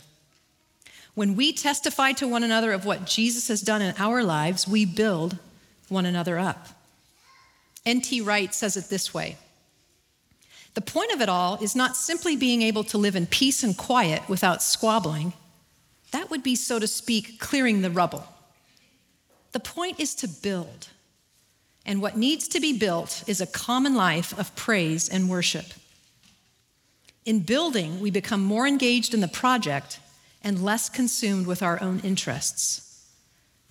When 1.16 1.36
we 1.36 1.54
testify 1.54 2.14
to 2.14 2.28
one 2.28 2.44
another 2.44 2.72
of 2.72 2.86
what 2.86 3.06
Jesus 3.06 3.48
has 3.48 3.62
done 3.62 3.82
in 3.82 3.96
our 3.98 4.24
lives, 4.24 4.68
we 4.68 4.86
build 4.86 5.38
one 5.90 6.06
another 6.06 6.40
up. 6.40 6.70
N.T. 7.86 8.22
Wright 8.22 8.54
says 8.54 8.78
it 8.78 8.90
this 8.90 9.14
way 9.14 9.38
The 10.74 10.82
point 10.82 11.12
of 11.12 11.22
it 11.22 11.30
all 11.30 11.58
is 11.62 11.76
not 11.76 11.96
simply 11.96 12.36
being 12.36 12.62
able 12.62 12.84
to 12.86 12.98
live 12.98 13.16
in 13.16 13.28
peace 13.28 13.64
and 13.64 13.78
quiet 13.78 14.28
without 14.28 14.64
squabbling. 14.64 15.34
That 16.12 16.30
would 16.30 16.44
be, 16.44 16.56
so 16.56 16.80
to 16.80 16.88
speak, 16.88 17.40
clearing 17.40 17.82
the 17.82 17.90
rubble. 17.90 18.28
The 19.54 19.60
point 19.60 20.00
is 20.00 20.14
to 20.16 20.28
build. 20.28 20.90
And 21.86 22.02
what 22.02 22.18
needs 22.18 22.48
to 22.50 22.60
be 22.60 22.78
built 22.78 23.24
is 23.28 23.42
a 23.42 23.48
common 23.48 23.96
life 23.96 24.38
of 24.38 24.56
praise 24.56 25.10
and 25.10 25.30
worship. 25.30 25.66
In 27.26 27.40
building, 27.40 28.00
we 28.00 28.12
become 28.12 28.44
more 28.44 28.68
engaged 28.68 29.14
in 29.14 29.22
the 29.22 29.28
project 29.28 30.00
and 30.44 30.64
less 30.64 30.90
consumed 30.90 31.48
with 31.48 31.64
our 31.64 31.82
own 31.82 32.00
interests. 32.02 33.08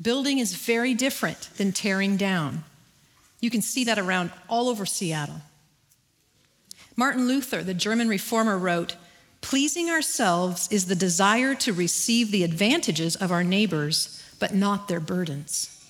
Building 0.01 0.39
is 0.39 0.55
very 0.55 0.95
different 0.95 1.51
than 1.57 1.73
tearing 1.73 2.17
down. 2.17 2.65
You 3.41 3.51
can 3.51 3.63
see 3.63 3.85
that 3.85 3.99
around 3.99 4.31
all 4.49 4.69
over 4.69 4.87
Seattle. 4.87 5.43
Martin 6.97 7.27
Luther, 7.27 7.63
the 7.63 7.75
German 7.75 8.09
reformer, 8.09 8.59
wrote 8.59 8.97
Pleasing 9.41 9.91
ourselves 9.91 10.69
is 10.71 10.87
the 10.87 10.95
desire 10.95 11.55
to 11.57 11.73
receive 11.73 12.31
the 12.31 12.45
advantages 12.45 13.17
of 13.17 13.33
our 13.33 13.43
neighbors, 13.43 14.22
but 14.43 14.53
not 14.53 14.89
their 14.89 14.99
burdens. 14.99 15.87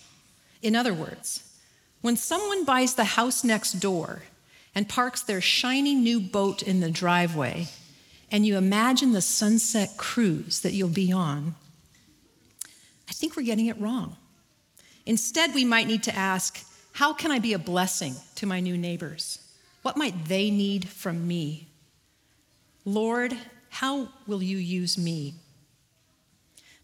In 0.61 0.77
other 0.77 0.93
words, 0.93 1.43
when 2.03 2.19
someone 2.19 2.67
buys 2.67 2.95
the 2.95 3.17
house 3.17 3.43
next 3.43 3.73
door 3.81 4.25
and 4.75 4.87
parks 4.87 5.23
their 5.23 5.41
shiny 5.41 5.95
new 5.95 6.21
boat 6.21 6.63
in 6.63 6.81
the 6.81 6.91
driveway, 6.91 7.69
and 8.31 8.45
you 8.45 8.59
imagine 8.59 9.13
the 9.13 9.23
sunset 9.23 9.97
cruise 9.97 10.61
that 10.61 10.75
you'll 10.75 10.91
be 10.91 11.11
on, 11.11 11.55
I 13.09 13.13
think 13.13 13.37
we're 13.37 13.43
getting 13.43 13.69
it 13.69 13.81
wrong. 13.81 14.19
Instead, 15.07 15.55
we 15.55 15.65
might 15.65 15.87
need 15.87 16.03
to 16.03 16.15
ask 16.15 16.63
how 16.93 17.15
can 17.15 17.33
I 17.33 17.39
be 17.39 17.55
a 17.55 17.59
blessing 17.59 18.17
to 18.35 18.45
my 18.45 18.61
new 18.61 18.77
neighbors? 18.77 19.39
What 19.81 19.97
might 19.97 20.27
they 20.27 20.51
need 20.51 20.91
from 20.91 21.27
me? 21.27 21.69
Lord, 22.85 23.35
how 23.71 24.09
will 24.27 24.43
you 24.43 24.59
use 24.59 24.99
me? 24.99 25.37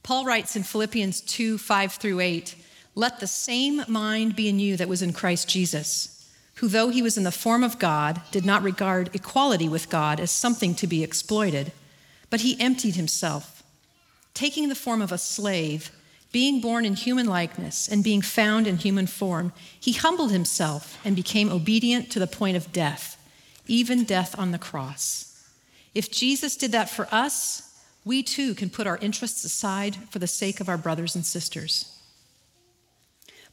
Paul 0.02 0.24
writes 0.24 0.56
in 0.56 0.62
Philippians 0.62 1.20
2 1.20 1.58
5 1.58 1.92
through 1.92 2.20
8 2.20 2.54
let 2.98 3.20
the 3.20 3.28
same 3.28 3.84
mind 3.86 4.34
be 4.34 4.48
in 4.48 4.58
you 4.58 4.76
that 4.76 4.88
was 4.88 5.02
in 5.02 5.12
Christ 5.12 5.48
Jesus, 5.48 6.28
who, 6.56 6.66
though 6.66 6.88
he 6.88 7.00
was 7.00 7.16
in 7.16 7.22
the 7.22 7.30
form 7.30 7.62
of 7.62 7.78
God, 7.78 8.20
did 8.32 8.44
not 8.44 8.64
regard 8.64 9.14
equality 9.14 9.68
with 9.68 9.88
God 9.88 10.18
as 10.18 10.32
something 10.32 10.74
to 10.74 10.88
be 10.88 11.04
exploited, 11.04 11.70
but 12.28 12.40
he 12.40 12.60
emptied 12.60 12.96
himself, 12.96 13.62
taking 14.34 14.68
the 14.68 14.74
form 14.74 15.00
of 15.00 15.12
a 15.12 15.16
slave, 15.16 15.92
being 16.32 16.60
born 16.60 16.84
in 16.84 16.94
human 16.94 17.26
likeness, 17.26 17.86
and 17.86 18.02
being 18.02 18.20
found 18.20 18.66
in 18.66 18.78
human 18.78 19.06
form. 19.06 19.52
He 19.78 19.92
humbled 19.92 20.32
himself 20.32 20.98
and 21.04 21.14
became 21.14 21.52
obedient 21.52 22.10
to 22.10 22.18
the 22.18 22.26
point 22.26 22.56
of 22.56 22.72
death, 22.72 23.16
even 23.68 24.02
death 24.02 24.36
on 24.36 24.50
the 24.50 24.58
cross. 24.58 25.40
If 25.94 26.10
Jesus 26.10 26.56
did 26.56 26.72
that 26.72 26.90
for 26.90 27.06
us, 27.12 27.67
we 28.08 28.22
too 28.22 28.54
can 28.54 28.70
put 28.70 28.86
our 28.86 28.96
interests 28.96 29.44
aside 29.44 29.94
for 30.08 30.18
the 30.18 30.26
sake 30.26 30.60
of 30.60 30.68
our 30.68 30.78
brothers 30.78 31.14
and 31.14 31.26
sisters. 31.26 31.94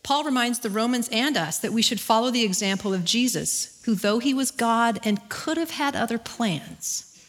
Paul 0.01 0.23
reminds 0.23 0.59
the 0.59 0.69
Romans 0.69 1.09
and 1.11 1.35
us 1.35 1.59
that 1.59 1.73
we 1.73 1.81
should 1.81 1.99
follow 1.99 2.31
the 2.31 2.43
example 2.45 2.93
of 2.93 3.03
Jesus, 3.03 3.81
who, 3.83 3.95
though 3.95 4.19
he 4.19 4.33
was 4.33 4.51
God 4.51 5.01
and 5.03 5.27
could 5.27 5.57
have 5.57 5.71
had 5.71 5.93
other 5.93 6.17
plans, 6.17 7.21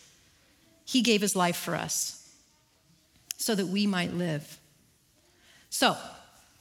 he 0.85 1.03
gave 1.03 1.21
his 1.21 1.35
life 1.35 1.57
for 1.57 1.75
us 1.75 2.33
so 3.37 3.57
that 3.57 3.67
we 3.67 3.89
might 3.89 4.15
live. 4.15 4.61
So, 5.69 5.97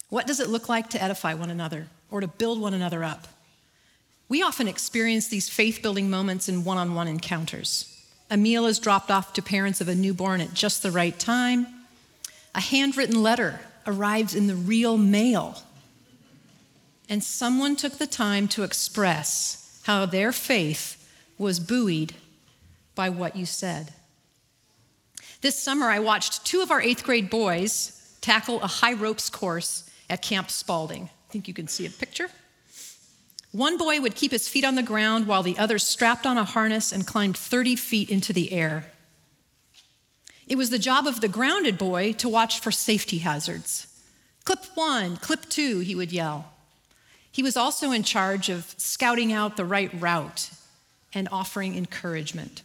what 0.09 0.25
does 0.25 0.39
it 0.39 0.49
look 0.49 0.67
like 0.67 0.89
to 0.91 1.03
edify 1.03 1.35
one 1.35 1.51
another 1.51 1.89
or 2.09 2.21
to 2.21 2.27
build 2.27 2.59
one 2.59 2.73
another 2.73 3.03
up? 3.03 3.27
We 4.27 4.41
often 4.41 4.67
experience 4.67 5.27
these 5.27 5.47
faith 5.47 5.83
building 5.83 6.09
moments 6.09 6.49
in 6.49 6.63
one 6.63 6.79
on 6.79 6.95
one 6.95 7.07
encounters. 7.07 7.94
A 8.35 8.37
meal 8.37 8.65
is 8.65 8.79
dropped 8.79 9.11
off 9.11 9.31
to 9.31 9.41
parents 9.41 9.79
of 9.79 9.87
a 9.87 9.95
newborn 9.95 10.41
at 10.41 10.53
just 10.53 10.83
the 10.83 10.91
right 10.91 11.17
time. 11.17 11.67
A 12.53 12.59
handwritten 12.59 13.23
letter 13.23 13.61
arrives 13.87 14.35
in 14.35 14.47
the 14.47 14.57
real 14.57 14.97
mail 14.97 15.63
and 17.07 17.23
someone 17.23 17.77
took 17.77 17.97
the 17.97 18.05
time 18.05 18.49
to 18.49 18.63
express 18.63 19.79
how 19.85 20.05
their 20.05 20.33
faith 20.33 21.09
was 21.37 21.61
buoyed 21.61 22.13
by 22.93 23.07
what 23.07 23.37
you 23.37 23.45
said. 23.45 23.93
This 25.39 25.57
summer, 25.57 25.85
I 25.85 25.99
watched 25.99 26.45
two 26.45 26.59
of 26.59 26.71
our 26.71 26.81
eighth 26.81 27.05
grade 27.05 27.29
boys 27.29 28.17
tackle 28.19 28.61
a 28.61 28.67
high 28.67 28.95
ropes 28.95 29.29
course 29.29 29.89
at 30.09 30.21
Camp 30.21 30.51
Spalding. 30.51 31.03
I 31.29 31.31
think 31.31 31.47
you 31.47 31.53
can 31.53 31.69
see 31.69 31.85
a 31.85 31.89
picture. 31.89 32.27
One 33.55 33.77
boy 33.77 34.01
would 34.01 34.15
keep 34.15 34.33
his 34.33 34.49
feet 34.49 34.65
on 34.65 34.75
the 34.75 34.83
ground 34.83 35.27
while 35.27 35.41
the 35.41 35.57
other 35.57 35.79
strapped 35.79 36.25
on 36.25 36.37
a 36.37 36.43
harness 36.43 36.91
and 36.91 37.07
climbed 37.07 37.37
30 37.37 37.77
feet 37.77 38.09
into 38.09 38.33
the 38.33 38.51
air. 38.51 38.91
It 40.45 40.57
was 40.57 40.71
the 40.71 40.77
job 40.77 41.07
of 41.07 41.21
the 41.21 41.29
grounded 41.29 41.77
boy 41.77 42.11
to 42.13 42.27
watch 42.27 42.59
for 42.59 42.69
safety 42.69 43.19
hazards. 43.19 43.87
Clip 44.43 44.59
one, 44.73 45.15
clip 45.15 45.47
two, 45.47 45.79
he 45.79 45.95
would 45.95 46.11
yell. 46.11 46.51
He 47.31 47.41
was 47.41 47.55
also 47.55 47.93
in 47.93 48.03
charge 48.03 48.49
of 48.49 48.75
scouting 48.77 49.31
out 49.31 49.55
the 49.55 49.63
right 49.63 49.91
route 50.01 50.49
and 51.13 51.29
offering 51.31 51.77
encouragement. 51.77 52.61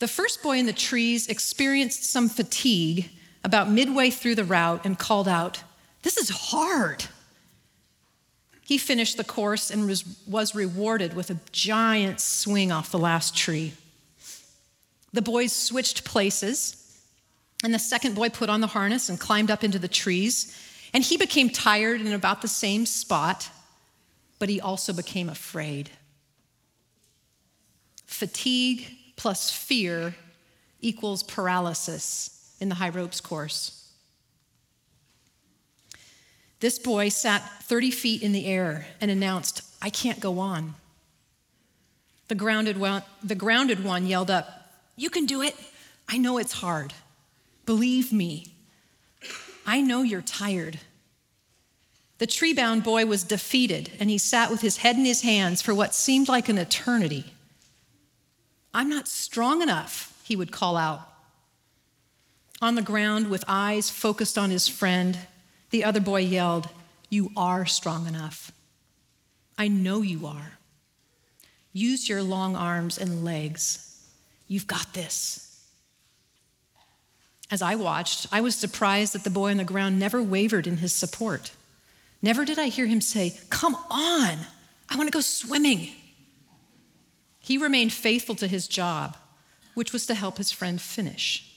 The 0.00 0.08
first 0.08 0.42
boy 0.42 0.58
in 0.58 0.66
the 0.66 0.72
trees 0.72 1.28
experienced 1.28 2.02
some 2.02 2.28
fatigue 2.28 3.10
about 3.44 3.70
midway 3.70 4.10
through 4.10 4.34
the 4.34 4.44
route 4.44 4.84
and 4.84 4.98
called 4.98 5.28
out, 5.28 5.62
This 6.02 6.16
is 6.16 6.30
hard. 6.30 7.04
He 8.68 8.76
finished 8.76 9.16
the 9.16 9.24
course 9.24 9.70
and 9.70 9.86
was, 9.86 10.54
rewarded 10.54 11.14
with 11.14 11.30
a 11.30 11.40
giant 11.52 12.20
swing 12.20 12.70
off 12.70 12.90
the 12.90 12.98
last 12.98 13.34
tree. 13.34 13.72
The 15.14 15.22
boys 15.22 15.54
switched 15.54 16.04
places, 16.04 17.00
and 17.64 17.72
the 17.72 17.78
second 17.78 18.14
boy 18.14 18.28
put 18.28 18.50
on 18.50 18.60
the 18.60 18.66
harness 18.66 19.08
and 19.08 19.18
climbed 19.18 19.50
up 19.50 19.64
into 19.64 19.78
the 19.78 19.88
trees. 19.88 20.54
And 20.92 21.02
he 21.02 21.16
became 21.16 21.48
tired 21.48 22.02
in 22.02 22.12
about 22.12 22.42
the 22.42 22.48
same 22.48 22.84
spot, 22.84 23.48
but 24.38 24.50
he 24.50 24.60
also 24.60 24.92
became 24.92 25.30
afraid. 25.30 25.88
Fatigue 28.04 28.86
plus 29.16 29.50
fear 29.50 30.14
equals 30.82 31.22
paralysis 31.22 32.54
in 32.60 32.68
the 32.68 32.74
high 32.74 32.90
ropes 32.90 33.22
course. 33.22 33.77
This 36.60 36.78
boy 36.78 37.08
sat 37.08 37.62
30 37.64 37.90
feet 37.90 38.22
in 38.22 38.32
the 38.32 38.46
air 38.46 38.86
and 39.00 39.10
announced, 39.10 39.62
I 39.80 39.90
can't 39.90 40.20
go 40.20 40.38
on. 40.38 40.74
The 42.28 42.34
grounded 42.34 42.78
one, 42.78 43.02
the 43.22 43.34
grounded 43.34 43.84
one 43.84 44.06
yelled 44.06 44.30
up, 44.30 44.72
You 44.96 45.08
can 45.08 45.24
do 45.24 45.40
it. 45.42 45.56
I 46.08 46.18
know 46.18 46.38
it's 46.38 46.52
hard. 46.52 46.94
Believe 47.64 48.12
me. 48.12 48.54
I 49.66 49.80
know 49.80 50.02
you're 50.02 50.22
tired. 50.22 50.80
The 52.18 52.26
tree 52.26 52.52
bound 52.52 52.82
boy 52.82 53.06
was 53.06 53.22
defeated 53.22 53.92
and 54.00 54.10
he 54.10 54.18
sat 54.18 54.50
with 54.50 54.60
his 54.60 54.78
head 54.78 54.96
in 54.96 55.04
his 55.04 55.22
hands 55.22 55.62
for 55.62 55.74
what 55.74 55.94
seemed 55.94 56.28
like 56.28 56.48
an 56.48 56.58
eternity. 56.58 57.32
I'm 58.74 58.88
not 58.88 59.06
strong 59.06 59.62
enough, 59.62 60.20
he 60.24 60.34
would 60.34 60.50
call 60.50 60.76
out. 60.76 61.02
On 62.60 62.74
the 62.74 62.82
ground, 62.82 63.28
with 63.28 63.44
eyes 63.46 63.88
focused 63.88 64.36
on 64.36 64.50
his 64.50 64.66
friend, 64.66 65.18
the 65.70 65.84
other 65.84 66.00
boy 66.00 66.20
yelled, 66.20 66.68
You 67.08 67.30
are 67.36 67.66
strong 67.66 68.06
enough. 68.06 68.52
I 69.56 69.68
know 69.68 70.02
you 70.02 70.26
are. 70.26 70.58
Use 71.72 72.08
your 72.08 72.22
long 72.22 72.56
arms 72.56 72.98
and 72.98 73.24
legs. 73.24 74.04
You've 74.46 74.66
got 74.66 74.94
this. 74.94 75.44
As 77.50 77.62
I 77.62 77.74
watched, 77.74 78.26
I 78.30 78.40
was 78.40 78.54
surprised 78.54 79.14
that 79.14 79.24
the 79.24 79.30
boy 79.30 79.50
on 79.50 79.56
the 79.56 79.64
ground 79.64 79.98
never 79.98 80.22
wavered 80.22 80.66
in 80.66 80.78
his 80.78 80.92
support. 80.92 81.52
Never 82.20 82.44
did 82.44 82.58
I 82.58 82.68
hear 82.68 82.86
him 82.86 83.00
say, 83.00 83.38
Come 83.48 83.74
on, 83.74 84.38
I 84.88 84.96
want 84.96 85.06
to 85.06 85.12
go 85.12 85.20
swimming. 85.20 85.90
He 87.38 87.56
remained 87.56 87.92
faithful 87.92 88.34
to 88.36 88.46
his 88.46 88.68
job, 88.68 89.16
which 89.74 89.92
was 89.92 90.04
to 90.06 90.14
help 90.14 90.36
his 90.36 90.52
friend 90.52 90.80
finish. 90.80 91.47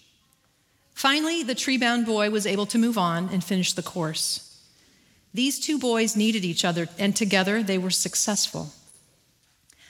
Finally, 0.94 1.44
the 1.44 1.56
tree 1.56 1.78
bound 1.78 2.06
boy 2.06 2.30
was 2.30 2.46
able 2.46 2.66
to 2.66 2.78
move 2.78 2.98
on 2.98 3.30
and 3.30 3.44
finish 3.44 3.74
the 3.74 3.82
course. 3.84 4.60
These 5.34 5.60
two 5.60 5.80
boys 5.80 6.16
needed 6.16 6.44
each 6.44 6.66
other, 6.66 6.90
and 7.00 7.16
together 7.16 7.64
they 7.64 7.78
were 7.78 7.90
successful. 7.90 8.74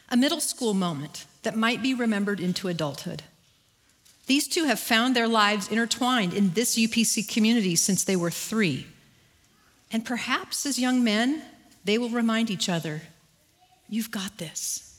A 0.09 0.17
middle 0.17 0.39
school 0.39 0.73
moment 0.73 1.25
that 1.43 1.55
might 1.55 1.81
be 1.81 1.93
remembered 1.93 2.39
into 2.39 2.67
adulthood. 2.67 3.23
These 4.27 4.47
two 4.47 4.65
have 4.65 4.79
found 4.79 5.15
their 5.15 5.27
lives 5.27 5.67
intertwined 5.69 6.33
in 6.33 6.51
this 6.51 6.77
UPC 6.77 7.27
community 7.27 7.75
since 7.75 8.03
they 8.03 8.15
were 8.15 8.31
three. 8.31 8.87
And 9.91 10.05
perhaps 10.05 10.65
as 10.65 10.79
young 10.79 11.03
men, 11.03 11.41
they 11.83 11.97
will 11.97 12.09
remind 12.09 12.49
each 12.49 12.69
other 12.69 13.01
you've 13.89 14.11
got 14.11 14.37
this. 14.37 14.90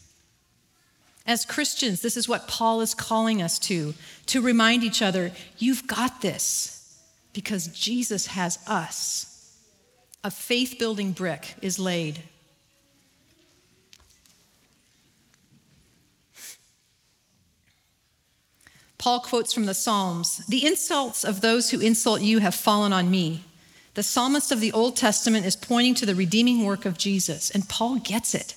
As 1.26 1.44
Christians, 1.44 2.00
this 2.00 2.16
is 2.16 2.28
what 2.28 2.48
Paul 2.48 2.80
is 2.80 2.94
calling 2.94 3.40
us 3.40 3.58
to 3.60 3.94
to 4.26 4.40
remind 4.40 4.82
each 4.82 5.02
other, 5.02 5.32
you've 5.58 5.86
got 5.86 6.20
this 6.20 7.00
because 7.32 7.68
Jesus 7.68 8.28
has 8.28 8.58
us. 8.66 9.56
A 10.24 10.30
faith 10.30 10.76
building 10.78 11.12
brick 11.12 11.54
is 11.62 11.78
laid. 11.78 12.20
Paul 18.98 19.18
quotes 19.18 19.52
from 19.52 19.66
the 19.66 19.74
Psalms 19.74 20.46
The 20.46 20.64
insults 20.64 21.24
of 21.24 21.40
those 21.40 21.70
who 21.70 21.80
insult 21.80 22.20
you 22.20 22.38
have 22.38 22.54
fallen 22.54 22.92
on 22.92 23.10
me. 23.10 23.44
The 23.94 24.02
psalmist 24.02 24.52
of 24.52 24.60
the 24.60 24.72
Old 24.72 24.96
Testament 24.96 25.44
is 25.44 25.56
pointing 25.56 25.94
to 25.96 26.06
the 26.06 26.14
redeeming 26.14 26.64
work 26.64 26.86
of 26.86 26.96
Jesus, 26.96 27.50
and 27.50 27.68
Paul 27.68 27.96
gets 27.96 28.34
it. 28.34 28.54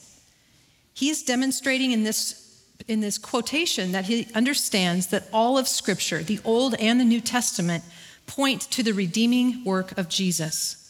He 0.94 1.10
is 1.10 1.24
demonstrating 1.24 1.92
in 1.92 2.04
this 2.04 2.45
in 2.88 3.00
this 3.00 3.18
quotation 3.18 3.92
that 3.94 4.06
he 4.06 4.28
understands 4.36 5.08
that 5.08 5.28
all 5.34 5.58
of 5.58 5.68
Scripture, 5.68 6.22
the 6.22 6.40
Old 6.44 6.76
and 6.76 7.00
the 7.00 7.06
New 7.06 7.22
Testament, 7.22 7.84
point 8.28 8.62
to 8.72 8.84
the 8.84 8.94
redeeming 8.94 9.64
work 9.64 9.98
of 9.98 10.10
Jesus. 10.10 10.82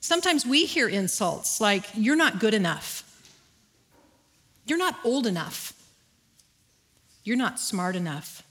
Sometimes 0.00 0.44
we 0.44 0.64
hear 0.64 0.88
insults 0.88 1.60
like, 1.60 1.84
You're 1.94 2.16
not 2.16 2.40
good 2.40 2.54
enough. 2.54 3.08
You're 4.66 4.78
not 4.78 4.96
old 5.04 5.26
enough. 5.26 5.72
You're 7.24 7.36
not 7.36 7.60
smart 7.60 7.96
enough. 7.96 8.42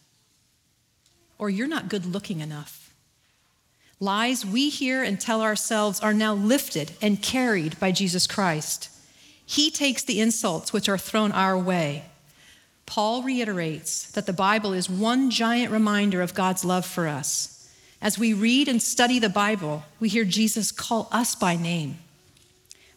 Or 1.38 1.50
you're 1.50 1.68
not 1.68 1.90
good 1.90 2.06
looking 2.06 2.40
enough. 2.40 2.94
Lies 4.00 4.46
we 4.46 4.70
hear 4.70 5.04
and 5.04 5.20
tell 5.20 5.42
ourselves 5.42 6.00
are 6.00 6.14
now 6.14 6.34
lifted 6.34 6.92
and 7.02 7.22
carried 7.22 7.80
by 7.80 7.92
Jesus 7.92 8.28
Christ. 8.28 8.90
He 9.46 9.70
takes 9.70 10.04
the 10.04 10.20
insults 10.20 10.74
which 10.74 10.90
are 10.90 10.98
thrown 10.98 11.32
our 11.32 11.58
way 11.58 12.06
Paul 12.92 13.24
reiterates 13.24 14.12
that 14.12 14.26
the 14.26 14.34
Bible 14.34 14.74
is 14.74 14.90
one 14.90 15.30
giant 15.32 15.72
reminder 15.72 16.22
of 16.22 16.34
God's 16.34 16.66
love 16.66 16.86
for 16.86 17.08
us. 17.08 17.72
As 18.02 18.20
we 18.20 18.34
read 18.34 18.68
and 18.68 18.82
study 18.82 19.18
the 19.18 19.30
Bible, 19.30 19.86
we 20.02 20.10
hear 20.10 20.26
Jesus 20.26 20.74
call 20.74 21.08
us 21.10 21.34
by 21.34 21.56
name. 21.56 22.00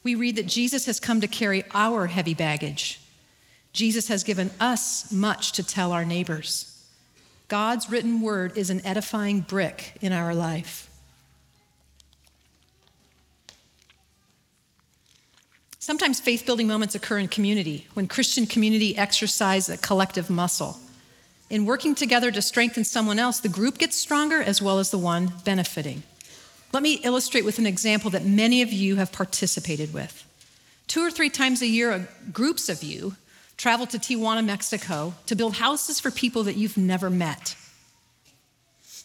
We 0.03 0.17
read 0.17 0.35
that 0.35 0.49
Jesus 0.49 0.87
has 0.87 0.99
come 0.99 1.21
to 1.21 1.29
carry 1.29 1.63
our 1.73 2.09
heavy 2.09 2.35
baggage. 2.35 3.03
Jesus 3.73 4.09
has 4.09 4.25
given 4.25 4.51
us 4.59 5.13
much 5.13 5.53
to 5.53 5.63
tell 5.63 5.93
our 5.93 6.05
neighbors. 6.05 6.85
God's 7.47 7.89
written 7.89 8.21
word 8.21 8.59
is 8.59 8.71
an 8.71 8.85
edifying 8.85 9.43
brick 9.43 9.97
in 10.01 10.13
our 10.13 10.35
life. 10.35 10.91
Sometimes 15.85 16.19
faith 16.19 16.47
building 16.47 16.67
moments 16.67 16.95
occur 16.95 17.19
in 17.19 17.29
community 17.29 17.87
when 17.93 18.09
Christian 18.09 18.47
community 18.47 18.97
exercise 18.97 19.69
a 19.69 19.77
collective 19.77 20.31
muscle. 20.31 20.79
In 21.51 21.67
working 21.67 21.95
together 21.95 22.31
to 22.31 22.41
strengthen 22.41 22.85
someone 22.85 23.19
else, 23.19 23.41
the 23.41 23.51
group 23.51 23.77
gets 23.77 23.95
stronger 23.95 24.41
as 24.43 24.63
well 24.63 24.79
as 24.79 24.91
the 24.91 24.97
one 24.97 25.35
benefiting. 25.45 26.03
Let 26.73 26.83
me 26.83 26.95
illustrate 27.05 27.45
with 27.45 27.59
an 27.59 27.67
example 27.67 28.09
that 28.13 28.25
many 28.25 28.63
of 28.63 28.73
you 28.73 28.97
have 28.97 29.13
participated 29.13 29.93
with. 29.93 30.27
Two 30.87 31.03
or 31.03 31.11
three 31.11 31.29
times 31.29 31.61
a 31.61 31.67
year, 31.67 32.09
groups 32.33 32.71
of 32.71 32.83
you 32.83 33.17
travel 33.59 33.87
to 33.89 33.99
Tijuana, 33.99 34.43
Mexico 34.43 35.13
to 35.27 35.37
build 35.37 35.57
houses 35.57 36.01
for 36.01 36.11
people 36.11 36.45
that 36.45 36.57
you've 36.57 36.79
never 36.79 37.11
met. 37.11 37.57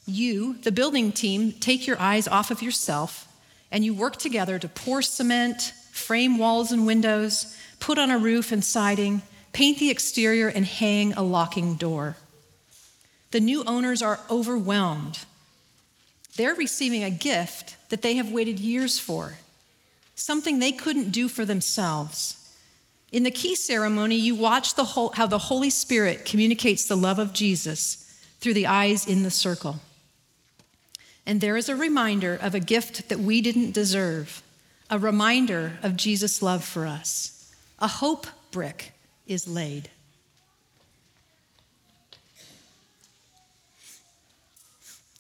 You, 0.06 0.54
the 0.64 0.72
building 0.72 1.12
team, 1.12 1.52
take 1.52 1.86
your 1.86 2.00
eyes 2.00 2.26
off 2.26 2.52
of 2.52 2.62
yourself 2.62 3.28
and 3.70 3.84
you 3.84 3.94
work 3.94 4.16
together 4.16 4.58
to 4.58 4.70
pour 4.70 5.02
cement, 5.02 5.74
frame 6.00 6.38
walls 6.38 6.72
and 6.72 6.86
windows, 6.86 7.56
put 7.80 8.00
on 8.00 8.10
a 8.10 8.18
roof 8.18 8.52
and 8.52 8.64
siding, 8.64 9.22
paint 9.54 9.80
the 9.80 9.90
exterior, 9.90 10.48
and 10.48 10.66
hang 10.66 11.14
a 11.14 11.22
locking 11.22 11.76
door. 11.76 12.16
The 13.32 13.40
new 13.40 13.64
owners 13.66 14.02
are 14.02 14.20
overwhelmed. 14.30 15.20
They're 16.36 16.56
receiving 16.56 17.04
a 17.04 17.12
gift 17.12 17.76
that 17.90 18.02
they 18.02 18.16
have 18.16 18.32
waited 18.32 18.60
years 18.60 18.98
for, 18.98 19.36
something 20.16 20.60
they 20.60 20.72
couldn't 20.72 21.12
do 21.12 21.28
for 21.28 21.46
themselves. 21.46 22.36
In 23.12 23.24
the 23.24 23.32
key 23.32 23.56
ceremony, 23.56 24.16
you 24.16 24.36
watch 24.36 24.76
the 24.76 24.84
whole, 24.84 25.10
how 25.10 25.28
the 25.28 25.38
Holy 25.38 25.70
Spirit 25.70 26.26
communicates 26.26 26.88
the 26.88 26.98
love 26.98 27.20
of 27.20 27.34
Jesus 27.34 28.06
through 28.40 28.54
the 28.54 28.68
eyes 28.68 29.08
in 29.08 29.24
the 29.24 29.32
circle. 29.32 29.80
And 31.26 31.42
there 31.42 31.58
is 31.58 31.70
a 31.70 31.76
reminder 31.76 32.36
of 32.36 32.56
a 32.56 32.60
gift 32.60 33.10
that 33.10 33.20
we 33.20 33.42
didn't 33.42 33.72
deserve 33.72 34.42
a 34.90 35.00
reminder 35.00 35.78
of 35.84 35.96
Jesus' 35.96 36.42
love 36.42 36.64
for 36.64 36.86
us. 36.86 37.54
A 37.80 37.88
hope 37.88 38.28
brick 38.52 38.94
is 39.28 39.48
laid. 39.48 39.90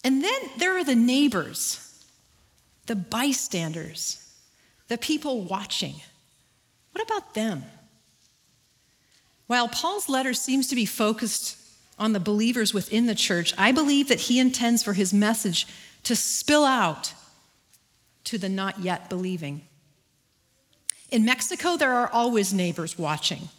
And 0.04 0.24
then 0.24 0.42
there 0.58 0.78
are 0.78 0.84
the 0.84 0.96
neighbors, 0.96 2.04
the 2.88 2.96
bystanders, 2.96 4.26
the 4.88 4.98
people 4.98 5.44
watching. 5.44 5.96
What 6.94 7.04
about 7.04 7.34
them? 7.34 7.64
While 9.48 9.68
Paul's 9.68 10.10
letter 10.10 10.34
seems 10.34 10.68
to 10.68 10.76
be 10.76 10.86
focused 10.86 11.58
on 11.98 12.14
the 12.14 12.20
believers 12.20 12.74
within 12.74 13.08
the 13.08 13.16
church, 13.16 13.54
I 13.58 13.72
believe 13.72 14.08
that 14.08 14.22
he 14.22 14.40
intends 14.40 14.82
for 14.82 14.94
his 14.94 15.14
message 15.14 15.68
to 16.04 16.16
spill 16.16 16.64
out 16.64 17.14
to 18.30 18.38
the 18.38 18.48
not 18.48 18.80
yet 18.80 19.10
believing. 19.10 19.64
In 21.10 21.26
Mexico, 21.26 21.78
there 21.78 21.94
are 21.94 22.08
always 22.08 22.54
neighbors 22.54 22.96
watching. 22.96 23.50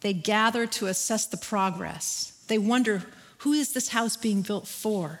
They 0.00 0.12
gather 0.12 0.66
to 0.66 0.88
assess 0.88 1.26
the 1.26 1.36
progress. 1.36 2.44
They 2.48 2.58
wonder 2.58 3.04
who 3.38 3.52
is 3.52 3.72
this 3.72 3.90
house 3.90 4.16
being 4.16 4.42
built 4.42 4.66
for? 4.66 5.20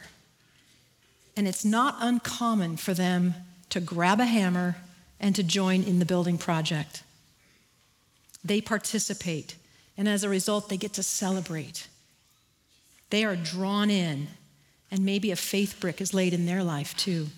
And 1.36 1.46
it's 1.46 1.64
not 1.64 1.98
uncommon 2.00 2.76
for 2.76 2.92
them 2.92 3.34
to 3.70 3.78
grab 3.78 4.18
a 4.18 4.24
hammer 4.24 4.78
and 5.20 5.36
to 5.36 5.44
join 5.44 5.84
in 5.84 6.00
the 6.00 6.04
building 6.04 6.36
project. 6.36 7.04
They 8.44 8.60
participate, 8.60 9.54
and 9.96 10.08
as 10.08 10.24
a 10.24 10.28
result, 10.28 10.68
they 10.68 10.76
get 10.76 10.94
to 10.94 11.04
celebrate. 11.04 11.86
They 13.10 13.24
are 13.24 13.36
drawn 13.36 13.90
in, 13.90 14.26
and 14.90 15.04
maybe 15.04 15.30
a 15.30 15.36
faith 15.36 15.76
brick 15.78 16.00
is 16.00 16.12
laid 16.12 16.34
in 16.34 16.46
their 16.46 16.64
life 16.64 16.96
too. 16.96 17.28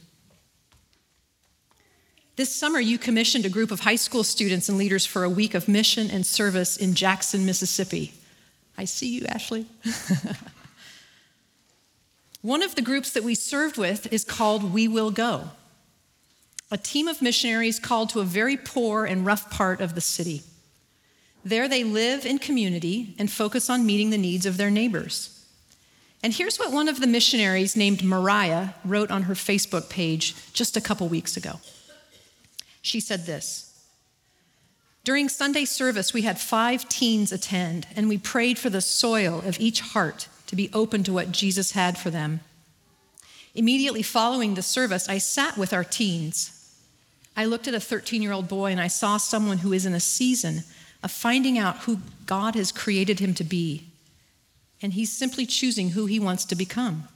This 2.36 2.54
summer, 2.54 2.78
you 2.78 2.98
commissioned 2.98 3.46
a 3.46 3.50
group 3.50 3.70
of 3.70 3.80
high 3.80 3.96
school 3.96 4.22
students 4.22 4.68
and 4.68 4.76
leaders 4.76 5.06
for 5.06 5.24
a 5.24 5.30
week 5.30 5.54
of 5.54 5.68
mission 5.68 6.10
and 6.10 6.26
service 6.26 6.76
in 6.76 6.92
Jackson, 6.92 7.46
Mississippi. 7.46 8.12
I 8.76 8.84
see 8.84 9.08
you, 9.08 9.24
Ashley. 9.26 9.64
One 12.42 12.62
of 12.62 12.74
the 12.74 12.82
groups 12.82 13.10
that 13.12 13.24
we 13.24 13.34
served 13.34 13.78
with 13.78 14.12
is 14.12 14.22
called 14.22 14.74
We 14.74 14.86
Will 14.86 15.10
Go, 15.10 15.44
a 16.70 16.76
team 16.76 17.08
of 17.08 17.22
missionaries 17.22 17.80
called 17.80 18.10
to 18.10 18.20
a 18.20 18.24
very 18.24 18.58
poor 18.58 19.06
and 19.06 19.24
rough 19.24 19.50
part 19.50 19.80
of 19.80 19.94
the 19.94 20.02
city. 20.02 20.42
There 21.42 21.68
they 21.68 21.84
live 21.84 22.26
in 22.26 22.38
community 22.38 23.14
and 23.18 23.30
focus 23.30 23.70
on 23.70 23.86
meeting 23.86 24.10
the 24.10 24.18
needs 24.18 24.44
of 24.44 24.58
their 24.58 24.70
neighbors. 24.70 25.46
And 26.22 26.34
here's 26.34 26.58
what 26.58 26.72
one 26.72 26.88
of 26.88 27.00
the 27.00 27.06
missionaries 27.06 27.76
named 27.76 28.04
Mariah 28.04 28.70
wrote 28.84 29.10
on 29.10 29.22
her 29.22 29.34
Facebook 29.34 29.88
page 29.88 30.34
just 30.52 30.76
a 30.76 30.80
couple 30.82 31.08
weeks 31.08 31.36
ago. 31.36 31.60
She 32.86 33.00
said 33.00 33.26
this 33.26 33.74
During 35.02 35.28
Sunday 35.28 35.64
service, 35.64 36.14
we 36.14 36.22
had 36.22 36.38
five 36.38 36.88
teens 36.88 37.32
attend, 37.32 37.86
and 37.96 38.08
we 38.08 38.16
prayed 38.16 38.58
for 38.58 38.70
the 38.70 38.80
soil 38.80 39.42
of 39.44 39.58
each 39.58 39.80
heart 39.80 40.28
to 40.46 40.54
be 40.54 40.70
open 40.72 41.02
to 41.02 41.12
what 41.12 41.32
Jesus 41.32 41.72
had 41.72 41.98
for 41.98 42.10
them. 42.10 42.40
Immediately 43.56 44.02
following 44.02 44.54
the 44.54 44.62
service, 44.62 45.08
I 45.08 45.18
sat 45.18 45.56
with 45.56 45.72
our 45.72 45.82
teens. 45.82 46.52
I 47.36 47.44
looked 47.44 47.66
at 47.66 47.74
a 47.74 47.80
13 47.80 48.22
year 48.22 48.32
old 48.32 48.46
boy 48.46 48.70
and 48.70 48.80
I 48.80 48.86
saw 48.86 49.16
someone 49.16 49.58
who 49.58 49.72
is 49.72 49.84
in 49.84 49.92
a 49.92 50.00
season 50.00 50.62
of 51.02 51.10
finding 51.10 51.58
out 51.58 51.78
who 51.78 51.98
God 52.24 52.54
has 52.54 52.70
created 52.70 53.18
him 53.18 53.34
to 53.34 53.44
be. 53.44 53.88
And 54.80 54.92
he's 54.92 55.10
simply 55.10 55.44
choosing 55.44 55.90
who 55.90 56.06
he 56.06 56.20
wants 56.20 56.44
to 56.44 56.54
become. 56.54 57.08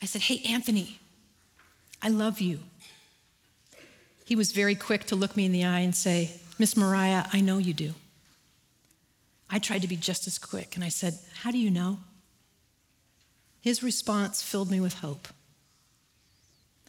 I 0.00 0.06
said, 0.06 0.22
Hey, 0.22 0.40
Anthony, 0.48 0.98
I 2.00 2.08
love 2.08 2.40
you. 2.40 2.60
He 4.32 4.36
was 4.36 4.52
very 4.52 4.74
quick 4.74 5.04
to 5.08 5.14
look 5.14 5.36
me 5.36 5.44
in 5.44 5.52
the 5.52 5.66
eye 5.66 5.80
and 5.80 5.94
say, 5.94 6.30
Miss 6.58 6.74
Mariah, 6.74 7.26
I 7.34 7.42
know 7.42 7.58
you 7.58 7.74
do. 7.74 7.92
I 9.50 9.58
tried 9.58 9.82
to 9.82 9.86
be 9.86 9.94
just 9.94 10.26
as 10.26 10.38
quick 10.38 10.74
and 10.74 10.82
I 10.82 10.88
said, 10.88 11.18
How 11.42 11.50
do 11.50 11.58
you 11.58 11.70
know? 11.70 11.98
His 13.60 13.82
response 13.82 14.42
filled 14.42 14.70
me 14.70 14.80
with 14.80 15.00
hope. 15.00 15.28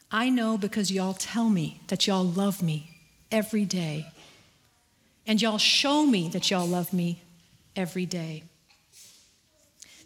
I 0.09 0.29
know 0.29 0.57
because 0.57 0.89
y'all 0.89 1.15
tell 1.15 1.49
me 1.49 1.81
that 1.87 2.07
y'all 2.07 2.23
love 2.23 2.63
me 2.63 2.91
every 3.29 3.65
day. 3.65 4.07
And 5.27 5.41
y'all 5.41 5.57
show 5.57 6.05
me 6.05 6.29
that 6.29 6.49
y'all 6.49 6.65
love 6.65 6.93
me 6.93 7.23
every 7.75 8.05
day. 8.05 8.43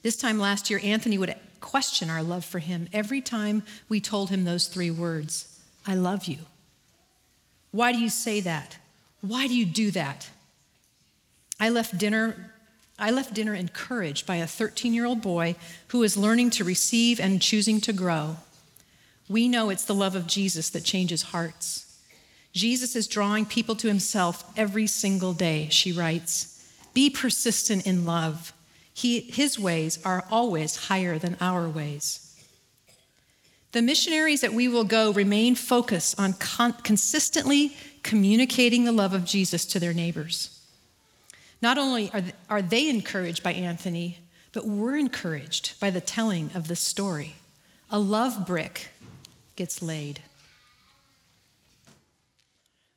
This 0.02 0.18
time 0.18 0.40
last 0.40 0.72
year, 0.72 0.82
Anthony 0.84 1.20
would 1.20 1.36
question 1.60 2.10
our 2.10 2.24
love 2.24 2.46
for 2.46 2.58
him 2.58 2.88
every 2.92 3.22
time 3.22 3.62
we 3.90 4.02
told 4.02 4.32
him 4.32 4.44
those 4.44 4.68
three 4.68 4.90
words 4.90 5.62
I 5.86 5.94
love 5.94 6.26
you. 6.26 6.40
Why 7.72 7.92
do 7.92 8.00
you 8.00 8.10
say 8.10 8.40
that? 8.42 8.78
Why 9.22 9.48
do 9.48 9.56
you 9.56 9.66
do 9.66 9.92
that? 9.92 10.30
I 11.60 11.70
left 11.70 11.98
dinner 11.98 12.52
I 13.00 13.12
left 13.12 13.36
dinner 13.36 13.54
encouraged 13.54 14.26
by 14.26 14.38
a 14.38 14.48
13 14.48 14.94
year 14.94 15.06
old 15.06 15.22
boy 15.22 15.56
who 15.90 16.02
is 16.02 16.18
learning 16.18 16.50
to 16.52 16.64
receive 16.64 17.20
and 17.20 17.42
choosing 17.42 17.80
to 17.82 17.94
grow. 17.94 18.38
We 19.30 19.48
know 19.48 19.70
it's 19.70 19.86
the 19.86 19.94
love 19.94 20.16
of 20.16 20.26
Jesus 20.26 20.70
that 20.72 20.84
changes 20.84 21.22
hearts. 21.22 22.00
Jesus 22.54 22.96
is 22.96 23.08
drawing 23.08 23.46
people 23.46 23.76
to 23.76 23.88
himself 23.88 24.44
every 24.58 24.88
single 24.88 25.34
day, 25.34 25.68
she 25.70 25.92
writes. 25.92 26.68
Be 26.94 27.10
persistent 27.10 27.86
in 27.86 28.06
love. 28.06 28.52
He, 28.92 29.20
his 29.20 29.60
ways 29.60 30.00
are 30.04 30.26
always 30.32 30.88
higher 30.88 31.20
than 31.20 31.38
our 31.40 31.70
ways. 31.70 32.27
The 33.74 33.82
missionaries 33.82 34.42
that 34.42 34.54
we 34.54 34.68
will 34.68 34.86
go 34.86 35.12
remain 35.12 35.56
focused 35.56 36.20
on 36.20 36.34
con- 36.34 36.74
consistently 36.84 37.76
communicating 38.02 38.86
the 38.86 38.92
love 38.92 39.14
of 39.14 39.26
Jesus 39.26 39.66
to 39.66 39.80
their 39.80 39.94
neighbors. 39.94 40.62
Not 41.62 41.78
only 41.78 42.10
are, 42.12 42.24
are 42.50 42.62
they 42.62 42.90
encouraged 42.90 43.44
by 43.44 43.54
Anthony, 43.54 44.20
but 44.54 44.66
we're 44.66 44.96
encouraged 44.96 45.80
by 45.80 45.90
the 45.90 46.02
telling 46.02 46.50
of 46.56 46.68
this 46.68 46.80
story. 46.80 47.36
A 47.90 48.00
love 48.00 48.48
brick 48.48 48.90
gets 49.56 49.82
laid. 49.82 50.22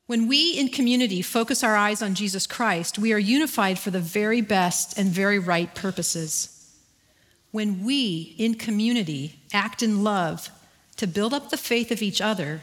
When 0.07 0.27
we 0.27 0.51
in 0.57 0.69
community 0.69 1.21
focus 1.21 1.63
our 1.63 1.75
eyes 1.75 2.01
on 2.01 2.15
Jesus 2.15 2.45
Christ, 2.45 2.99
we 2.99 3.13
are 3.13 3.19
unified 3.19 3.79
for 3.79 3.91
the 3.91 3.99
very 3.99 4.41
best 4.41 4.97
and 4.97 5.09
very 5.09 5.39
right 5.39 5.73
purposes. 5.73 6.75
When 7.51 7.83
we 7.85 8.35
in 8.37 8.55
community 8.55 9.39
act 9.53 9.81
in 9.81 10.03
love 10.03 10.49
to 11.01 11.07
build 11.07 11.33
up 11.33 11.49
the 11.49 11.57
faith 11.57 11.89
of 11.89 12.03
each 12.03 12.21
other, 12.21 12.61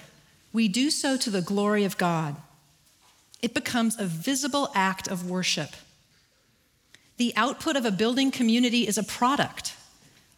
we 0.52 0.68
do 0.68 0.92
so 0.92 1.16
to 1.16 1.28
the 1.28 1.42
glory 1.42 1.82
of 1.82 1.98
God. 1.98 2.36
It 3.42 3.52
becomes 3.52 3.98
a 3.98 4.04
visible 4.04 4.70
act 4.76 5.08
of 5.08 5.28
worship. 5.28 5.70
The 7.16 7.32
output 7.34 7.74
of 7.74 7.84
a 7.84 7.90
building 7.90 8.30
community 8.30 8.86
is 8.86 8.96
a 8.96 9.02
product, 9.02 9.74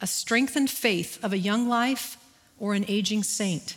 a 0.00 0.06
strengthened 0.06 0.70
faith 0.70 1.22
of 1.22 1.34
a 1.34 1.38
young 1.38 1.68
life 1.68 2.16
or 2.58 2.72
an 2.72 2.86
aging 2.88 3.22
saint. 3.22 3.76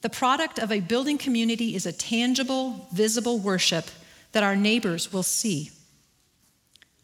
The 0.00 0.10
product 0.10 0.58
of 0.58 0.72
a 0.72 0.80
building 0.80 1.16
community 1.16 1.76
is 1.76 1.86
a 1.86 1.92
tangible, 1.92 2.88
visible 2.92 3.38
worship 3.38 3.84
that 4.32 4.42
our 4.42 4.56
neighbors 4.56 5.12
will 5.12 5.22
see. 5.22 5.70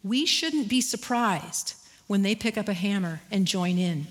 We 0.03 0.27
shouldn't 0.27 0.69
be 0.69 0.81
surprised 0.81 1.75
when 2.09 2.23
they 2.23 2.35
pick 2.35 2.59
up 2.59 2.67
a 2.67 2.73
hammer 2.73 3.21
and 3.31 3.47
join 3.47 3.79
in. 3.79 4.09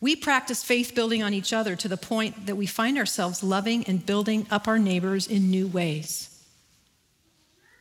We 0.00 0.14
practice 0.14 0.62
faith 0.62 0.94
building 0.94 1.22
on 1.22 1.32
each 1.32 1.52
other 1.52 1.74
to 1.76 1.88
the 1.88 1.96
point 1.96 2.46
that 2.46 2.56
we 2.56 2.66
find 2.66 2.98
ourselves 2.98 3.42
loving 3.42 3.84
and 3.84 4.04
building 4.04 4.46
up 4.50 4.68
our 4.68 4.78
neighbors 4.78 5.26
in 5.26 5.50
new 5.50 5.66
ways. 5.66 6.32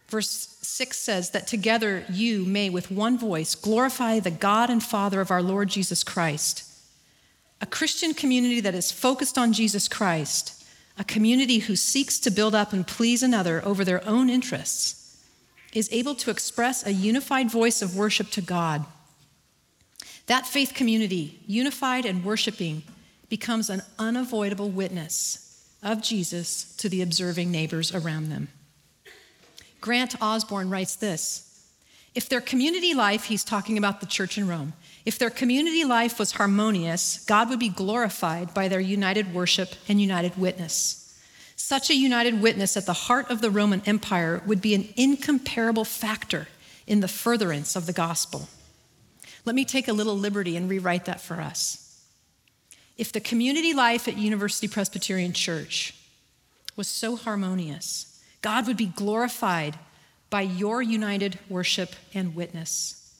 Verse 0.08 0.58
6 0.62 0.98
says 0.98 1.32
that 1.32 1.48
together 1.48 2.06
you 2.10 2.46
may, 2.46 2.70
with 2.70 2.92
one 2.92 3.18
voice, 3.18 3.56
glorify 3.56 4.20
the 4.20 4.32
God 4.32 4.70
and 4.70 4.82
Father 4.82 5.20
of 5.20 5.32
our 5.32 5.42
Lord 5.42 5.70
Jesus 5.70 6.04
Christ. 6.04 6.64
A 7.60 7.66
Christian 7.66 8.14
community 8.14 8.62
that 8.62 8.76
is 8.76 8.92
focused 8.92 9.38
on 9.38 9.54
Jesus 9.54 9.88
Christ, 9.88 10.64
a 10.98 11.04
community 11.04 11.60
who 11.60 11.76
seeks 11.76 12.20
to 12.20 12.32
build 12.32 12.56
up 12.56 12.72
and 12.72 12.88
please 12.88 13.24
another 13.24 13.64
over 13.66 13.84
their 13.84 14.06
own 14.08 14.30
interests, 14.30 15.24
is 15.74 15.90
able 15.92 16.16
to 16.16 16.32
express 16.32 16.86
a 16.86 16.94
unified 16.94 17.50
voice 17.50 17.82
of 17.82 17.98
worship 17.98 18.30
to 18.32 18.42
God. 18.42 18.86
That 20.28 20.48
faith 20.48 20.74
community, 20.74 21.40
unified 21.46 22.06
and 22.06 22.24
worshiping, 22.24 22.84
becomes 23.30 23.70
an 23.70 23.82
unavoidable 24.00 24.70
witness 24.70 25.68
of 25.84 26.02
Jesus 26.02 26.76
to 26.78 26.90
the 26.90 27.02
observing 27.02 27.52
neighbors 27.52 27.94
around 27.94 28.30
them. 28.30 28.48
Grant 29.82 30.20
Osborne 30.22 30.70
writes 30.70 30.96
this 30.96 31.70
If 32.16 32.28
their 32.28 32.42
community 32.42 32.94
life, 32.94 33.26
he's 33.26 33.44
talking 33.44 33.78
about 33.78 34.00
the 34.00 34.08
church 34.08 34.38
in 34.38 34.48
Rome, 34.48 34.74
if 35.06 35.20
their 35.20 35.30
community 35.30 35.84
life 35.84 36.18
was 36.18 36.32
harmonious, 36.32 37.24
God 37.26 37.50
would 37.50 37.60
be 37.60 37.70
glorified 37.70 38.56
by 38.56 38.68
their 38.68 38.80
united 38.80 39.34
worship 39.34 39.76
and 39.88 40.02
united 40.02 40.36
witness. 40.38 41.02
Such 41.56 41.90
a 41.90 41.96
united 41.96 42.42
witness 42.42 42.76
at 42.76 42.88
the 42.88 42.94
heart 42.94 43.30
of 43.30 43.42
the 43.42 43.52
Roman 43.52 43.82
Empire 43.86 44.42
would 44.48 44.62
be 44.62 44.74
an 44.74 44.90
incomparable 44.96 45.86
factor 45.86 46.48
in 46.88 47.00
the 47.00 47.08
furtherance 47.08 47.76
of 47.76 47.86
the 47.86 47.94
gospel. 47.94 48.50
Let 49.46 49.56
me 49.56 49.64
take 49.64 49.88
a 49.88 49.94
little 49.94 50.18
liberty 50.18 50.58
and 50.58 50.70
rewrite 50.70 51.06
that 51.06 51.22
for 51.22 51.36
us. 51.36 52.04
If 52.98 53.12
the 53.12 53.20
community 53.20 53.74
life 53.74 54.08
at 54.08 54.18
University 54.18 54.68
Presbyterian 54.68 55.34
Church 55.34 55.94
was 56.76 56.88
so 56.88 57.16
harmonious, 57.16 58.22
God 58.42 58.68
would 58.68 58.78
be 58.78 58.88
glorified 58.88 59.78
by 60.30 60.42
your 60.42 60.82
united 60.82 61.40
worship 61.48 61.96
and 62.14 62.36
witness. 62.36 63.14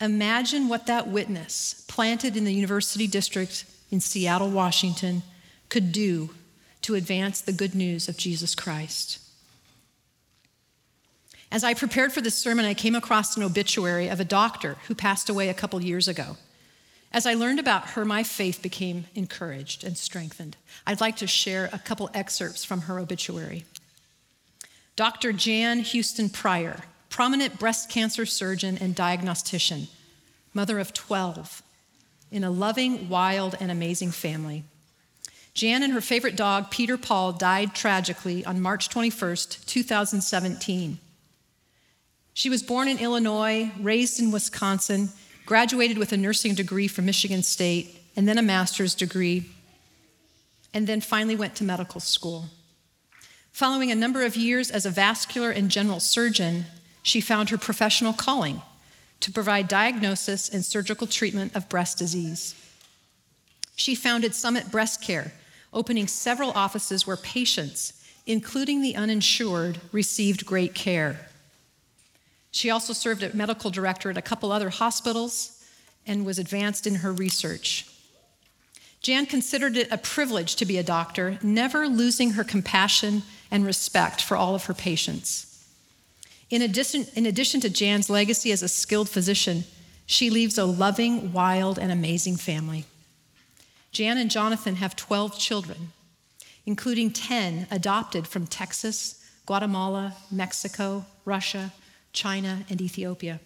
Imagine 0.00 0.68
what 0.68 0.86
that 0.86 1.08
witness, 1.08 1.84
planted 1.88 2.36
in 2.36 2.44
the 2.44 2.54
University 2.54 3.06
District 3.06 3.64
in 3.90 4.00
Seattle, 4.00 4.50
Washington, 4.50 5.22
could 5.68 5.92
do 5.92 6.30
to 6.82 6.94
advance 6.94 7.40
the 7.40 7.52
good 7.52 7.74
news 7.74 8.08
of 8.08 8.16
Jesus 8.16 8.54
Christ. 8.54 9.18
As 11.50 11.64
I 11.64 11.72
prepared 11.72 12.12
for 12.12 12.20
this 12.20 12.38
sermon, 12.38 12.66
I 12.66 12.74
came 12.74 12.94
across 12.94 13.36
an 13.36 13.42
obituary 13.42 14.08
of 14.08 14.20
a 14.20 14.24
doctor 14.24 14.76
who 14.86 14.94
passed 14.94 15.30
away 15.30 15.48
a 15.48 15.54
couple 15.54 15.82
years 15.82 16.06
ago. 16.06 16.36
As 17.10 17.24
I 17.24 17.34
learned 17.34 17.58
about 17.58 17.90
her, 17.90 18.04
my 18.04 18.22
faith 18.22 18.60
became 18.60 19.06
encouraged 19.14 19.82
and 19.82 19.96
strengthened. 19.96 20.58
I'd 20.86 21.00
like 21.00 21.16
to 21.16 21.26
share 21.26 21.70
a 21.72 21.78
couple 21.78 22.10
excerpts 22.12 22.64
from 22.64 22.82
her 22.82 22.98
obituary. 22.98 23.64
Dr. 24.94 25.32
Jan 25.32 25.80
Houston 25.80 26.28
Pryor, 26.28 26.80
prominent 27.08 27.58
breast 27.58 27.88
cancer 27.88 28.26
surgeon 28.26 28.76
and 28.78 28.94
diagnostician, 28.94 29.88
mother 30.52 30.78
of 30.78 30.92
12, 30.92 31.62
in 32.30 32.44
a 32.44 32.50
loving, 32.50 33.08
wild, 33.08 33.56
and 33.58 33.70
amazing 33.70 34.10
family. 34.10 34.64
Jan 35.54 35.82
and 35.82 35.94
her 35.94 36.02
favorite 36.02 36.36
dog, 36.36 36.70
Peter 36.70 36.98
Paul, 36.98 37.32
died 37.32 37.74
tragically 37.74 38.44
on 38.44 38.60
March 38.60 38.90
21st, 38.90 39.64
2017. 39.64 40.98
She 42.38 42.50
was 42.50 42.62
born 42.62 42.86
in 42.86 43.00
Illinois, 43.00 43.72
raised 43.80 44.20
in 44.20 44.30
Wisconsin, 44.30 45.08
graduated 45.44 45.98
with 45.98 46.12
a 46.12 46.16
nursing 46.16 46.54
degree 46.54 46.86
from 46.86 47.04
Michigan 47.04 47.42
State, 47.42 48.00
and 48.14 48.28
then 48.28 48.38
a 48.38 48.42
master's 48.42 48.94
degree, 48.94 49.50
and 50.72 50.86
then 50.86 51.00
finally 51.00 51.34
went 51.34 51.56
to 51.56 51.64
medical 51.64 52.00
school. 52.00 52.44
Following 53.50 53.90
a 53.90 53.96
number 53.96 54.22
of 54.22 54.36
years 54.36 54.70
as 54.70 54.86
a 54.86 54.90
vascular 54.90 55.50
and 55.50 55.68
general 55.68 55.98
surgeon, 55.98 56.66
she 57.02 57.20
found 57.20 57.50
her 57.50 57.58
professional 57.58 58.12
calling 58.12 58.62
to 59.18 59.32
provide 59.32 59.66
diagnosis 59.66 60.48
and 60.48 60.64
surgical 60.64 61.08
treatment 61.08 61.56
of 61.56 61.68
breast 61.68 61.98
disease. 61.98 62.54
She 63.74 63.96
founded 63.96 64.32
Summit 64.32 64.70
Breast 64.70 65.02
Care, 65.02 65.32
opening 65.72 66.06
several 66.06 66.52
offices 66.52 67.04
where 67.04 67.16
patients, 67.16 68.00
including 68.26 68.80
the 68.80 68.94
uninsured, 68.94 69.80
received 69.90 70.46
great 70.46 70.76
care. 70.76 71.27
She 72.50 72.70
also 72.70 72.92
served 72.92 73.22
as 73.22 73.34
medical 73.34 73.70
director 73.70 74.10
at 74.10 74.16
a 74.16 74.22
couple 74.22 74.50
other 74.50 74.70
hospitals 74.70 75.62
and 76.06 76.24
was 76.24 76.38
advanced 76.38 76.86
in 76.86 76.96
her 76.96 77.12
research. 77.12 77.86
Jan 79.00 79.26
considered 79.26 79.76
it 79.76 79.88
a 79.92 79.98
privilege 79.98 80.56
to 80.56 80.66
be 80.66 80.78
a 80.78 80.82
doctor, 80.82 81.38
never 81.42 81.86
losing 81.86 82.32
her 82.32 82.44
compassion 82.44 83.22
and 83.50 83.64
respect 83.64 84.22
for 84.22 84.36
all 84.36 84.54
of 84.54 84.64
her 84.64 84.74
patients. 84.74 85.64
In 86.50 86.62
addition, 86.62 87.06
in 87.14 87.26
addition 87.26 87.60
to 87.60 87.70
Jan's 87.70 88.10
legacy 88.10 88.50
as 88.52 88.62
a 88.62 88.68
skilled 88.68 89.08
physician, 89.08 89.64
she 90.06 90.30
leaves 90.30 90.56
a 90.56 90.64
loving, 90.64 91.32
wild, 91.32 91.78
and 91.78 91.92
amazing 91.92 92.36
family. 92.36 92.86
Jan 93.92 94.16
and 94.18 94.30
Jonathan 94.30 94.76
have 94.76 94.96
12 94.96 95.38
children, 95.38 95.92
including 96.64 97.10
10 97.10 97.66
adopted 97.70 98.26
from 98.26 98.46
Texas, 98.46 99.22
Guatemala, 99.46 100.14
Mexico, 100.30 101.04
Russia, 101.24 101.72
China, 102.12 102.64
and 102.68 102.80
Ethiopia. 102.80 103.40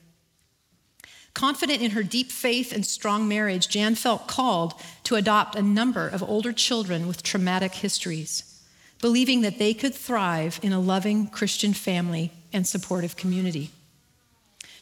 Confident 1.34 1.80
in 1.80 1.92
her 1.92 2.02
deep 2.02 2.30
faith 2.30 2.72
and 2.72 2.84
strong 2.84 3.26
marriage, 3.26 3.68
Jan 3.68 3.94
felt 3.94 4.26
called 4.26 4.74
to 5.04 5.14
adopt 5.14 5.56
a 5.56 5.62
number 5.62 6.06
of 6.06 6.22
older 6.22 6.52
children 6.52 7.06
with 7.06 7.22
traumatic 7.22 7.72
histories, 7.72 8.60
believing 9.00 9.40
that 9.40 9.58
they 9.58 9.72
could 9.72 9.94
thrive 9.94 10.60
in 10.62 10.72
a 10.72 10.80
loving 10.80 11.26
Christian 11.26 11.72
family 11.72 12.32
and 12.52 12.66
supportive 12.66 13.16
community. 13.16 13.70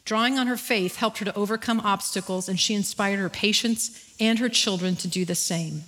Drawing 0.03 0.37
on 0.37 0.47
her 0.47 0.57
faith 0.57 0.97
helped 0.97 1.19
her 1.19 1.25
to 1.25 1.35
overcome 1.35 1.79
obstacles, 1.79 2.49
and 2.49 2.59
she 2.59 2.73
inspired 2.73 3.19
her 3.19 3.29
patients 3.29 4.13
and 4.19 4.39
her 4.39 4.49
children 4.49 4.95
to 4.97 5.07
do 5.07 5.23
the 5.23 5.35
same. 5.35 5.83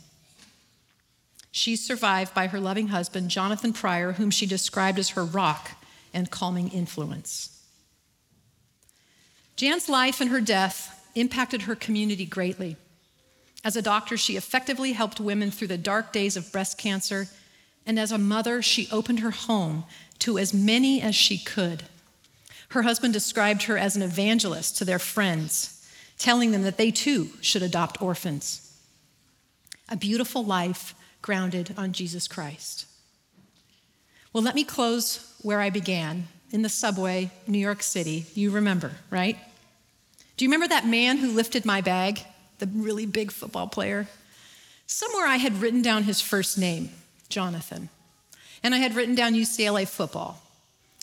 She's 1.51 1.85
survived 1.85 2.33
by 2.33 2.47
her 2.47 2.59
loving 2.59 2.87
husband, 2.87 3.29
Jonathan 3.29 3.73
Pryor, 3.73 4.13
whom 4.13 4.31
she 4.31 4.45
described 4.45 4.97
as 4.97 5.09
her 5.09 5.25
rock 5.25 5.71
and 6.13 6.31
calming 6.31 6.69
influence. 6.69 7.52
Jan's 9.55 9.87
life 9.87 10.19
and 10.19 10.29
her 10.29 10.41
death 10.41 11.09
impacted 11.15 11.63
her 11.63 11.75
community 11.75 12.25
greatly. 12.25 12.75
As 13.63 13.75
a 13.75 13.81
doctor, 13.81 14.17
she 14.17 14.35
effectively 14.35 14.93
helped 14.93 15.19
women 15.19 15.51
through 15.51 15.67
the 15.67 15.77
dark 15.77 16.11
days 16.11 16.35
of 16.35 16.51
breast 16.51 16.77
cancer, 16.77 17.27
and 17.85 17.99
as 17.99 18.11
a 18.11 18.17
mother, 18.17 18.61
she 18.61 18.89
opened 18.91 19.19
her 19.19 19.31
home 19.31 19.85
to 20.19 20.37
as 20.37 20.53
many 20.53 21.01
as 21.01 21.15
she 21.15 21.37
could. 21.37 21.83
Her 22.69 22.81
husband 22.81 23.13
described 23.13 23.63
her 23.63 23.77
as 23.77 23.95
an 23.95 24.01
evangelist 24.01 24.77
to 24.77 24.85
their 24.85 24.99
friends, 24.99 25.87
telling 26.17 26.51
them 26.51 26.63
that 26.63 26.77
they 26.77 26.91
too 26.91 27.29
should 27.41 27.61
adopt 27.61 28.01
orphans. 28.01 28.75
A 29.89 29.95
beautiful 29.95 30.43
life 30.43 30.95
grounded 31.21 31.73
on 31.77 31.93
Jesus 31.93 32.27
Christ. 32.27 32.85
Well, 34.33 34.43
let 34.43 34.55
me 34.55 34.63
close 34.63 35.37
where 35.41 35.61
I 35.61 35.69
began 35.69 36.27
in 36.53 36.61
the 36.61 36.69
subway, 36.69 37.31
New 37.47 37.57
York 37.57 37.81
City. 37.81 38.27
You 38.35 38.51
remember, 38.51 38.91
right? 39.09 39.37
Do 40.37 40.45
you 40.45 40.49
remember 40.49 40.69
that 40.69 40.87
man 40.87 41.17
who 41.17 41.31
lifted 41.31 41.65
my 41.65 41.81
bag, 41.81 42.21
the 42.59 42.67
really 42.67 43.07
big 43.07 43.31
football 43.31 43.67
player? 43.67 44.07
Somewhere 44.85 45.25
I 45.25 45.37
had 45.37 45.59
written 45.61 45.81
down 45.81 46.03
his 46.03 46.21
first 46.21 46.57
name, 46.57 46.91
Jonathan. 47.27 47.89
And 48.61 48.75
I 48.75 48.77
had 48.77 48.95
written 48.95 49.15
down 49.15 49.33
UCLA 49.33 49.87
football. 49.87 50.41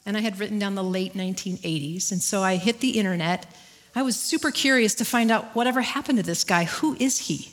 And 0.06 0.16
I 0.16 0.20
had 0.20 0.38
written 0.38 0.58
down 0.58 0.76
the 0.76 0.84
late 0.84 1.14
1980s. 1.14 2.12
And 2.12 2.22
so 2.22 2.42
I 2.42 2.54
hit 2.56 2.78
the 2.78 2.98
internet. 2.98 3.52
I 3.94 4.02
was 4.02 4.16
super 4.16 4.52
curious 4.52 4.94
to 4.94 5.04
find 5.04 5.32
out 5.32 5.56
whatever 5.56 5.80
happened 5.80 6.18
to 6.18 6.24
this 6.24 6.44
guy. 6.44 6.64
Who 6.64 6.96
is 7.00 7.18
he? 7.18 7.52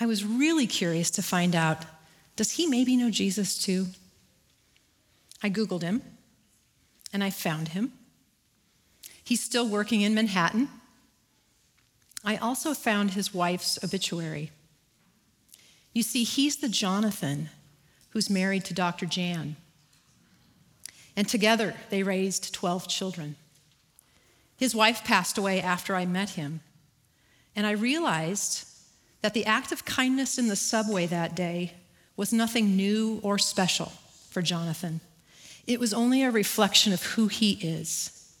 I 0.00 0.06
was 0.06 0.24
really 0.24 0.68
curious 0.68 1.10
to 1.10 1.22
find 1.22 1.54
out 1.56 1.84
does 2.36 2.52
he 2.52 2.68
maybe 2.68 2.96
know 2.96 3.10
Jesus 3.10 3.58
too? 3.58 3.88
I 5.42 5.50
Googled 5.50 5.82
him 5.82 6.02
and 7.12 7.24
I 7.24 7.30
found 7.30 7.68
him. 7.68 7.92
He's 9.22 9.42
still 9.42 9.68
working 9.68 10.00
in 10.00 10.14
Manhattan. 10.14 10.68
I 12.24 12.36
also 12.36 12.74
found 12.74 13.10
his 13.10 13.34
wife's 13.34 13.78
obituary. 13.82 14.50
You 15.92 16.02
see, 16.02 16.24
he's 16.24 16.56
the 16.56 16.68
Jonathan 16.68 17.50
who's 18.10 18.30
married 18.30 18.64
to 18.66 18.74
Dr. 18.74 19.06
Jan. 19.06 19.56
And 21.16 21.28
together 21.28 21.74
they 21.90 22.02
raised 22.02 22.54
12 22.54 22.88
children. 22.88 23.36
His 24.56 24.74
wife 24.74 25.04
passed 25.04 25.38
away 25.38 25.60
after 25.60 25.94
I 25.94 26.06
met 26.06 26.30
him. 26.30 26.60
And 27.54 27.66
I 27.66 27.72
realized 27.72 28.66
that 29.20 29.34
the 29.34 29.46
act 29.46 29.72
of 29.72 29.84
kindness 29.84 30.38
in 30.38 30.48
the 30.48 30.56
subway 30.56 31.06
that 31.06 31.34
day 31.34 31.74
was 32.16 32.32
nothing 32.32 32.76
new 32.76 33.20
or 33.22 33.38
special 33.38 33.92
for 34.30 34.42
Jonathan. 34.42 35.00
It 35.68 35.78
was 35.78 35.92
only 35.92 36.22
a 36.22 36.30
reflection 36.30 36.94
of 36.94 37.02
who 37.02 37.28
he 37.28 37.52
is, 37.52 38.34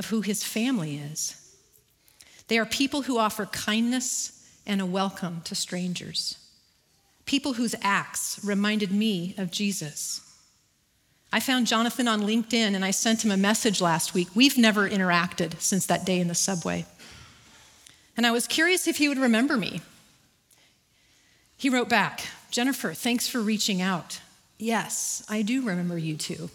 of 0.00 0.06
who 0.06 0.20
his 0.20 0.42
family 0.42 0.96
is. 0.96 1.36
They 2.48 2.58
are 2.58 2.66
people 2.66 3.02
who 3.02 3.18
offer 3.18 3.46
kindness 3.46 4.36
and 4.66 4.80
a 4.80 4.86
welcome 4.86 5.42
to 5.44 5.54
strangers, 5.54 6.36
people 7.24 7.52
whose 7.52 7.76
acts 7.82 8.40
reminded 8.44 8.90
me 8.90 9.36
of 9.38 9.52
Jesus. 9.52 10.20
I 11.32 11.38
found 11.38 11.68
Jonathan 11.68 12.08
on 12.08 12.22
LinkedIn 12.22 12.74
and 12.74 12.84
I 12.84 12.90
sent 12.90 13.24
him 13.24 13.30
a 13.30 13.36
message 13.36 13.80
last 13.80 14.12
week. 14.12 14.28
We've 14.34 14.58
never 14.58 14.90
interacted 14.90 15.60
since 15.60 15.86
that 15.86 16.04
day 16.04 16.18
in 16.18 16.26
the 16.26 16.34
subway. 16.34 16.84
And 18.16 18.26
I 18.26 18.32
was 18.32 18.48
curious 18.48 18.88
if 18.88 18.96
he 18.96 19.08
would 19.08 19.18
remember 19.18 19.56
me. 19.56 19.82
He 21.56 21.70
wrote 21.70 21.88
back 21.88 22.22
Jennifer, 22.50 22.92
thanks 22.92 23.28
for 23.28 23.40
reaching 23.40 23.80
out. 23.80 24.20
Yes, 24.60 25.24
I 25.26 25.40
do 25.40 25.62
remember 25.62 25.96
you 25.96 26.16
too. 26.16 26.50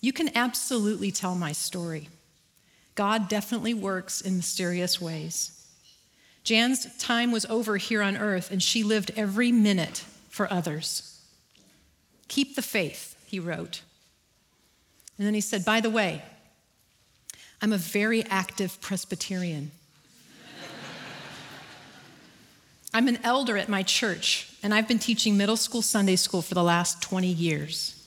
You 0.00 0.12
can 0.12 0.36
absolutely 0.36 1.12
tell 1.12 1.36
my 1.36 1.52
story. 1.52 2.08
God 2.96 3.28
definitely 3.28 3.72
works 3.72 4.20
in 4.20 4.36
mysterious 4.36 5.00
ways. 5.00 5.64
Jan's 6.42 6.94
time 6.98 7.30
was 7.30 7.46
over 7.46 7.76
here 7.76 8.02
on 8.02 8.16
earth, 8.16 8.50
and 8.50 8.60
she 8.60 8.82
lived 8.82 9.12
every 9.16 9.52
minute 9.52 10.04
for 10.28 10.52
others. 10.52 11.20
Keep 12.26 12.56
the 12.56 12.62
faith, 12.62 13.14
he 13.26 13.38
wrote. 13.38 13.82
And 15.16 15.26
then 15.26 15.34
he 15.34 15.40
said, 15.40 15.64
By 15.64 15.80
the 15.80 15.88
way, 15.88 16.22
I'm 17.62 17.72
a 17.72 17.78
very 17.78 18.24
active 18.24 18.80
Presbyterian. 18.80 19.70
I'm 22.94 23.08
an 23.08 23.18
elder 23.24 23.56
at 23.56 23.68
my 23.68 23.82
church, 23.82 24.54
and 24.62 24.74
I've 24.74 24.86
been 24.86 24.98
teaching 24.98 25.36
middle 25.36 25.56
school 25.56 25.82
Sunday 25.82 26.16
school 26.16 26.42
for 26.42 26.54
the 26.54 26.62
last 26.62 27.00
20 27.02 27.26
years. 27.26 27.98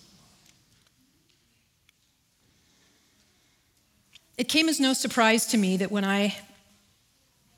It 4.37 4.49
came 4.49 4.69
as 4.69 4.79
no 4.79 4.93
surprise 4.93 5.45
to 5.47 5.57
me 5.57 5.77
that 5.77 5.91
when 5.91 6.05
I 6.05 6.35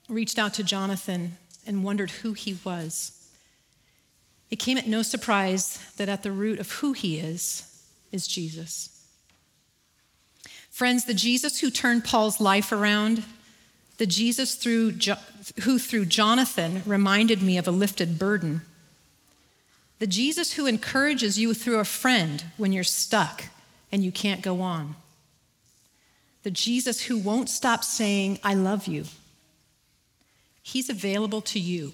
reached 0.08 0.40
out 0.40 0.54
to 0.56 0.64
Jonathan 0.64 1.38
and 1.66 1.84
wondered 1.84 2.12
who 2.12 2.34
he 2.34 2.58
was. 2.64 3.12
It 4.50 4.58
came 4.58 4.78
at 4.78 4.88
no 4.88 5.02
surprise 5.02 5.80
that 5.98 6.08
at 6.08 6.24
the 6.24 6.32
root 6.32 6.60
of 6.60 6.72
who 6.72 6.94
he 6.94 7.18
is 7.20 7.84
is 8.12 8.28
Jesus. 8.28 9.06
Friends, 10.72 11.06
the 11.06 11.14
Jesus 11.14 11.60
who 11.60 11.70
turned 11.70 12.06
Paul's 12.06 12.40
life 12.40 12.72
around, 12.72 13.24
the 13.98 14.06
Jesus 14.06 14.56
through 14.56 14.94
jo- 14.94 15.18
who 15.62 15.80
through 15.80 16.06
Jonathan 16.06 16.84
reminded 16.86 17.42
me 17.42 17.58
of 17.58 17.68
a 17.68 17.72
lifted 17.72 18.20
burden, 18.20 18.62
the 20.00 20.08
Jesus 20.08 20.54
who 20.54 20.68
encourages 20.68 21.40
you 21.40 21.54
through 21.54 21.80
a 21.80 21.86
friend 21.86 22.46
when 22.58 22.72
you're 22.72 22.84
stuck 22.84 23.46
and 23.92 24.04
you 24.04 24.12
can't 24.12 24.42
go 24.42 24.62
on, 24.62 24.96
the 26.44 26.52
Jesus 26.52 27.02
who 27.04 27.18
won't 27.18 27.50
stop 27.50 27.84
saying, 27.84 28.40
I 28.44 28.54
love 28.54 28.88
you. 28.88 29.06
He's 30.62 30.90
available 30.90 31.42
to 31.42 31.60
you. 31.60 31.94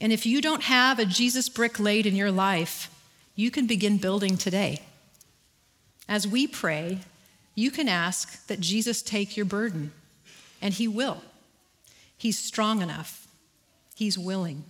And 0.00 0.12
if 0.12 0.26
you 0.26 0.40
don't 0.40 0.64
have 0.64 0.98
a 0.98 1.06
Jesus 1.06 1.48
brick 1.48 1.80
laid 1.80 2.06
in 2.06 2.14
your 2.14 2.30
life, 2.30 2.90
you 3.34 3.50
can 3.50 3.66
begin 3.66 3.96
building 3.96 4.36
today. 4.36 4.82
As 6.08 6.26
we 6.26 6.46
pray, 6.46 6.98
you 7.54 7.70
can 7.70 7.88
ask 7.88 8.46
that 8.46 8.60
Jesus 8.60 9.02
take 9.02 9.36
your 9.36 9.46
burden, 9.46 9.92
and 10.60 10.74
He 10.74 10.88
will. 10.88 11.22
He's 12.16 12.38
strong 12.38 12.82
enough, 12.82 13.26
He's 13.94 14.18
willing, 14.18 14.64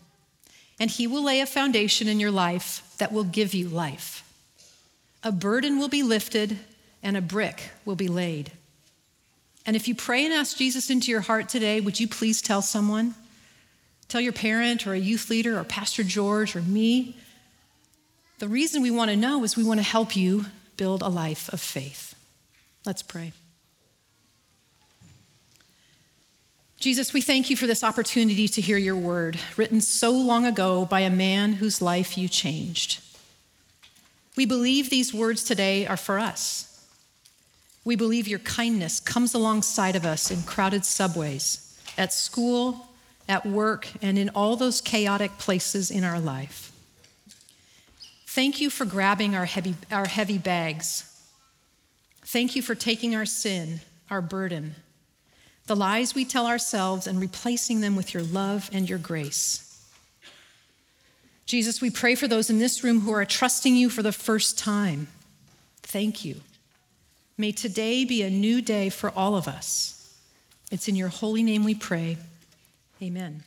and 0.78 0.90
He 0.90 1.06
will 1.06 1.24
lay 1.24 1.40
a 1.40 1.46
foundation 1.46 2.08
in 2.08 2.20
your 2.20 2.30
life 2.30 2.82
that 2.98 3.12
will 3.12 3.24
give 3.24 3.54
you 3.54 3.68
life. 3.68 4.22
A 5.22 5.32
burden 5.32 5.78
will 5.78 5.88
be 5.88 6.02
lifted, 6.02 6.58
and 7.02 7.16
a 7.16 7.22
brick 7.22 7.70
will 7.84 7.96
be 7.96 8.08
laid. 8.08 8.52
And 9.64 9.74
if 9.74 9.88
you 9.88 9.94
pray 9.94 10.24
and 10.24 10.32
ask 10.32 10.56
Jesus 10.56 10.90
into 10.90 11.10
your 11.10 11.20
heart 11.20 11.48
today, 11.48 11.80
would 11.80 11.98
you 11.98 12.06
please 12.06 12.40
tell 12.40 12.62
someone? 12.62 13.14
Tell 14.08 14.20
your 14.20 14.32
parent 14.32 14.86
or 14.86 14.92
a 14.92 14.98
youth 14.98 15.28
leader 15.28 15.58
or 15.58 15.64
Pastor 15.64 16.04
George 16.04 16.54
or 16.54 16.62
me. 16.62 17.16
The 18.38 18.48
reason 18.48 18.82
we 18.82 18.90
want 18.90 19.10
to 19.10 19.16
know 19.16 19.42
is 19.42 19.56
we 19.56 19.64
want 19.64 19.80
to 19.80 19.84
help 19.84 20.14
you 20.14 20.46
build 20.76 21.02
a 21.02 21.08
life 21.08 21.52
of 21.52 21.60
faith. 21.60 22.14
Let's 22.84 23.02
pray. 23.02 23.32
Jesus, 26.78 27.14
we 27.14 27.22
thank 27.22 27.48
you 27.48 27.56
for 27.56 27.66
this 27.66 27.82
opportunity 27.82 28.46
to 28.48 28.60
hear 28.60 28.76
your 28.76 28.96
word, 28.96 29.38
written 29.56 29.80
so 29.80 30.10
long 30.10 30.44
ago 30.44 30.84
by 30.84 31.00
a 31.00 31.10
man 31.10 31.54
whose 31.54 31.80
life 31.80 32.18
you 32.18 32.28
changed. 32.28 33.02
We 34.36 34.44
believe 34.44 34.90
these 34.90 35.14
words 35.14 35.42
today 35.42 35.86
are 35.86 35.96
for 35.96 36.18
us. 36.18 36.86
We 37.84 37.96
believe 37.96 38.28
your 38.28 38.40
kindness 38.40 39.00
comes 39.00 39.32
alongside 39.32 39.96
of 39.96 40.04
us 40.04 40.30
in 40.30 40.42
crowded 40.42 40.84
subways, 40.84 41.80
at 41.96 42.12
school, 42.12 42.88
at 43.26 43.46
work, 43.46 43.88
and 44.02 44.18
in 44.18 44.28
all 44.30 44.56
those 44.56 44.82
chaotic 44.82 45.38
places 45.38 45.90
in 45.90 46.04
our 46.04 46.20
life. 46.20 46.72
Thank 48.26 48.60
you 48.60 48.68
for 48.68 48.84
grabbing 48.84 49.34
our 49.34 49.46
heavy, 49.46 49.76
our 49.90 50.06
heavy 50.06 50.36
bags. 50.36 51.10
Thank 52.22 52.54
you 52.54 52.60
for 52.60 52.74
taking 52.74 53.14
our 53.14 53.24
sin, 53.24 53.80
our 54.10 54.20
burden, 54.20 54.74
the 55.66 55.76
lies 55.76 56.14
we 56.14 56.24
tell 56.24 56.46
ourselves, 56.46 57.06
and 57.06 57.20
replacing 57.20 57.80
them 57.80 57.96
with 57.96 58.14
your 58.14 58.22
love 58.22 58.70
and 58.72 58.88
your 58.88 58.98
grace. 58.98 59.62
Jesus, 61.44 61.80
we 61.80 61.90
pray 61.90 62.14
for 62.14 62.26
those 62.26 62.50
in 62.50 62.58
this 62.58 62.82
room 62.82 63.00
who 63.00 63.12
are 63.12 63.24
trusting 63.24 63.76
you 63.76 63.88
for 63.88 64.02
the 64.02 64.12
first 64.12 64.58
time. 64.58 65.08
Thank 65.82 66.24
you. 66.24 66.40
May 67.38 67.52
today 67.52 68.04
be 68.04 68.22
a 68.22 68.30
new 68.30 68.60
day 68.60 68.88
for 68.88 69.10
all 69.10 69.36
of 69.36 69.46
us. 69.46 70.14
It's 70.70 70.88
in 70.88 70.96
your 70.96 71.08
holy 71.08 71.42
name 71.42 71.64
we 71.64 71.74
pray. 71.74 72.16
Amen. 73.00 73.44